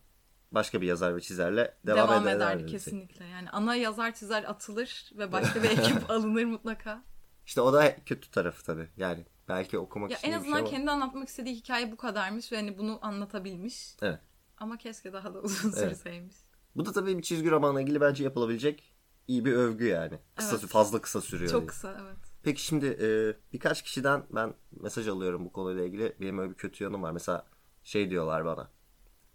başka 0.51 0.81
bir 0.81 0.87
yazar 0.87 1.15
ve 1.15 1.21
çizerle 1.21 1.77
devam, 1.87 2.09
devam, 2.09 2.27
eder- 2.27 2.35
ederdi 2.35 2.65
kesinlikle. 2.65 3.25
Yani 3.25 3.49
ana 3.49 3.75
yazar 3.75 4.13
çizer 4.15 4.43
atılır 4.43 5.11
ve 5.17 5.31
başka 5.31 5.63
bir 5.63 5.69
ekip 5.69 6.09
alınır 6.09 6.45
mutlaka. 6.45 7.03
İşte 7.45 7.61
o 7.61 7.73
da 7.73 7.95
kötü 8.05 8.31
tarafı 8.31 8.63
tabii. 8.63 8.89
Yani 8.97 9.25
belki 9.47 9.79
okumak 9.79 10.11
Ya 10.11 10.17
için 10.17 10.27
en 10.27 10.31
şey 10.31 10.37
azından 10.39 10.57
ama- 10.59 10.69
kendi 10.69 10.91
anlatmak 10.91 11.27
istediği 11.29 11.55
hikaye 11.55 11.91
bu 11.91 11.97
kadarmış 11.97 12.51
ve 12.51 12.55
hani 12.55 12.77
bunu 12.77 12.99
anlatabilmiş. 13.01 13.95
Evet. 14.01 14.19
Ama 14.57 14.77
keşke 14.77 15.13
daha 15.13 15.33
da 15.33 15.39
uzun 15.41 15.73
Evet. 15.77 15.97
sürseymiş. 15.97 16.35
Bu 16.75 16.85
da 16.85 16.91
tabii 16.91 17.17
bir 17.17 17.23
çizgi 17.23 17.51
romanla 17.51 17.81
ilgili 17.81 18.01
bence 18.01 18.23
yapılabilecek 18.23 18.93
iyi 19.27 19.45
bir 19.45 19.53
övgü 19.53 19.85
yani. 19.85 20.19
Kısa 20.35 20.55
Evet. 20.55 20.65
fazla 20.69 21.01
kısa 21.01 21.21
sürüyor. 21.21 21.51
Çok 21.51 21.61
diye. 21.61 21.67
kısa 21.67 21.97
evet. 22.01 22.17
Peki 22.45 22.65
şimdi 22.65 22.85
e, 22.85 23.07
birkaç 23.53 23.81
kişiden 23.81 24.23
ben 24.29 24.53
mesaj 24.71 25.07
alıyorum 25.07 25.45
bu 25.45 25.51
konuyla 25.51 25.83
ilgili. 25.85 26.15
Benim 26.21 26.39
öyle 26.39 26.49
bir 26.51 26.55
kötü 26.55 26.83
yanım 26.83 27.03
var. 27.03 27.11
Mesela 27.11 27.45
şey 27.83 28.09
diyorlar 28.09 28.45
bana. 28.45 28.71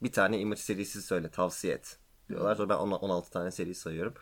Bir 0.02 0.12
tane 0.12 0.38
Image 0.40 0.60
serisi 0.60 1.02
söyle 1.02 1.30
tavsiye 1.30 1.74
et 1.74 1.98
diyorlar. 2.28 2.54
Sonra 2.54 2.68
ben 2.68 2.74
ona 2.74 2.96
16 2.96 3.30
tane 3.30 3.50
seri 3.50 3.74
sayıyorum. 3.74 4.14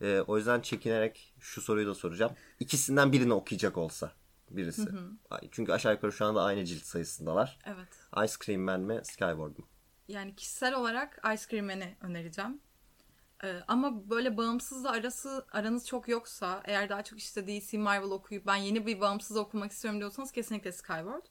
E, 0.00 0.20
o 0.20 0.36
yüzden 0.36 0.60
çekinerek 0.60 1.34
şu 1.40 1.60
soruyu 1.60 1.86
da 1.86 1.94
soracağım. 1.94 2.32
İkisinden 2.60 3.12
birini 3.12 3.32
okuyacak 3.32 3.78
olsa 3.78 4.12
birisi. 4.50 4.88
Ay, 5.30 5.40
Çünkü 5.50 5.72
aşağı 5.72 5.92
yukarı 5.92 6.12
şu 6.12 6.24
anda 6.24 6.42
aynı 6.42 6.64
cilt 6.64 6.82
sayısındalar. 6.82 7.58
Evet. 7.66 8.24
Ice 8.24 8.34
Cream 8.44 8.60
Man 8.60 8.80
mi 8.80 9.00
Skyward 9.04 9.58
mu? 9.58 9.68
Yani 10.08 10.36
kişisel 10.36 10.74
olarak 10.74 11.20
Ice 11.34 11.42
Cream 11.50 11.66
Man'i 11.66 11.96
önereceğim. 12.00 12.60
Ee, 13.44 13.64
ama 13.68 14.10
böyle 14.10 14.36
bağımsızla 14.36 14.90
arası 14.90 15.46
aranız 15.52 15.86
çok 15.86 16.08
yoksa 16.08 16.62
eğer 16.64 16.88
daha 16.88 17.02
çok 17.02 17.18
işte 17.18 17.46
DC 17.46 17.78
Marvel 17.78 18.10
okuyup 18.10 18.46
ben 18.46 18.56
yeni 18.56 18.86
bir 18.86 19.00
bağımsız 19.00 19.36
okumak 19.36 19.72
istiyorum 19.72 20.00
diyorsanız 20.00 20.32
kesinlikle 20.32 20.72
Skyward. 20.72 21.24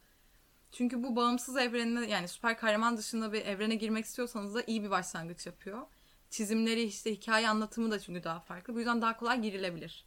Çünkü 0.71 1.03
bu 1.03 1.15
bağımsız 1.15 1.57
evrenine 1.57 2.09
yani 2.09 2.27
süper 2.27 2.57
kahraman 2.57 2.97
dışında 2.97 3.33
bir 3.33 3.45
evrene 3.45 3.75
girmek 3.75 4.05
istiyorsanız 4.05 4.55
da 4.55 4.63
iyi 4.67 4.83
bir 4.83 4.89
başlangıç 4.89 5.45
yapıyor. 5.45 5.81
Çizimleri 6.29 6.83
işte 6.83 7.11
hikaye 7.11 7.49
anlatımı 7.49 7.91
da 7.91 7.99
çünkü 7.99 8.23
daha 8.23 8.39
farklı. 8.39 8.73
Bu 8.73 8.79
yüzden 8.79 9.01
daha 9.01 9.17
kolay 9.17 9.41
girilebilir. 9.41 10.05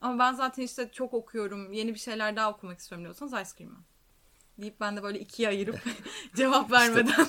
Ama 0.00 0.18
ben 0.18 0.32
zaten 0.32 0.62
işte 0.62 0.90
çok 0.92 1.14
okuyorum, 1.14 1.72
yeni 1.72 1.94
bir 1.94 1.98
şeyler 1.98 2.36
daha 2.36 2.50
okumak 2.50 2.78
istiyorum 2.78 3.04
diyorsanız 3.04 3.32
Ice 3.32 3.58
Cream 3.58 3.72
Man. 3.72 3.84
Deyip 4.58 4.80
ben 4.80 4.96
de 4.96 5.02
böyle 5.02 5.20
ikiye 5.20 5.48
ayırıp 5.48 5.80
cevap 6.34 6.70
vermeden. 6.70 7.26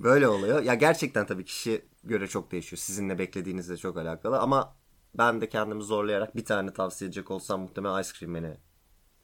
Böyle 0.00 0.28
oluyor. 0.28 0.62
Ya 0.62 0.74
gerçekten 0.74 1.26
tabii 1.26 1.44
kişi 1.44 1.84
göre 2.04 2.26
çok 2.26 2.52
değişiyor. 2.52 2.78
Sizin 2.78 3.08
ne 3.08 3.18
beklediğinizle 3.18 3.76
çok 3.76 3.96
alakalı 3.96 4.38
ama 4.38 4.76
ben 5.14 5.40
de 5.40 5.48
kendimi 5.48 5.82
zorlayarak 5.82 6.36
bir 6.36 6.44
tane 6.44 6.72
tavsiye 6.72 7.08
edecek 7.08 7.30
olsam 7.30 7.60
muhtemelen 7.60 8.00
Ice 8.02 8.10
Cream 8.18 8.32
Man'i 8.32 8.56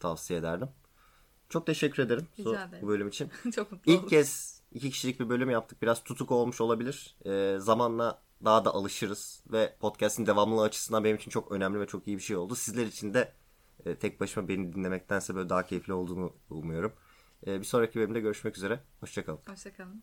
tavsiye 0.01 0.39
ederdim. 0.39 0.69
Çok 1.49 1.67
teşekkür 1.67 2.03
ederim 2.03 2.27
Rica 2.39 2.51
bu- 2.51 2.55
ederim. 2.55 2.79
bu 2.83 2.89
bölüm 2.89 3.09
için. 3.09 3.31
çok 3.55 3.73
mutlu 3.73 3.93
İlk 3.93 3.99
oldum. 3.99 4.09
kez 4.09 4.61
iki 4.73 4.91
kişilik 4.91 5.21
bir 5.21 5.29
bölüm 5.29 5.51
yaptık. 5.51 5.83
Biraz 5.83 6.05
tutuk 6.05 6.31
olmuş 6.31 6.61
olabilir. 6.61 7.17
Ee, 7.27 7.57
zamanla 7.61 8.23
daha 8.45 8.65
da 8.65 8.75
alışırız 8.75 9.43
ve 9.53 9.77
podcast'in 9.81 10.27
devamlılığı 10.27 10.63
açısından 10.63 11.05
benim 11.05 11.17
için 11.17 11.31
çok 11.31 11.53
önemli 11.53 11.81
ve 11.81 11.87
çok 11.87 12.09
iyi 12.09 12.17
bir 12.17 12.23
şey 12.23 12.37
oldu. 12.37 12.55
Sizler 12.55 12.87
için 12.87 13.15
de 13.15 13.33
e, 13.87 13.95
tek 13.95 14.21
başıma 14.21 14.49
beni 14.49 14.73
dinlemektense 14.73 15.35
böyle 15.35 15.49
daha 15.49 15.67
keyifli 15.67 15.93
olduğunu 15.93 16.33
umuyorum. 16.51 16.93
Ee, 17.47 17.61
bir 17.61 17.65
sonraki 17.65 17.99
bölümde 17.99 18.21
görüşmek 18.21 18.57
üzere. 18.57 18.81
Hoşçakalın. 19.01 19.41
Hoşçakalın. 19.49 20.03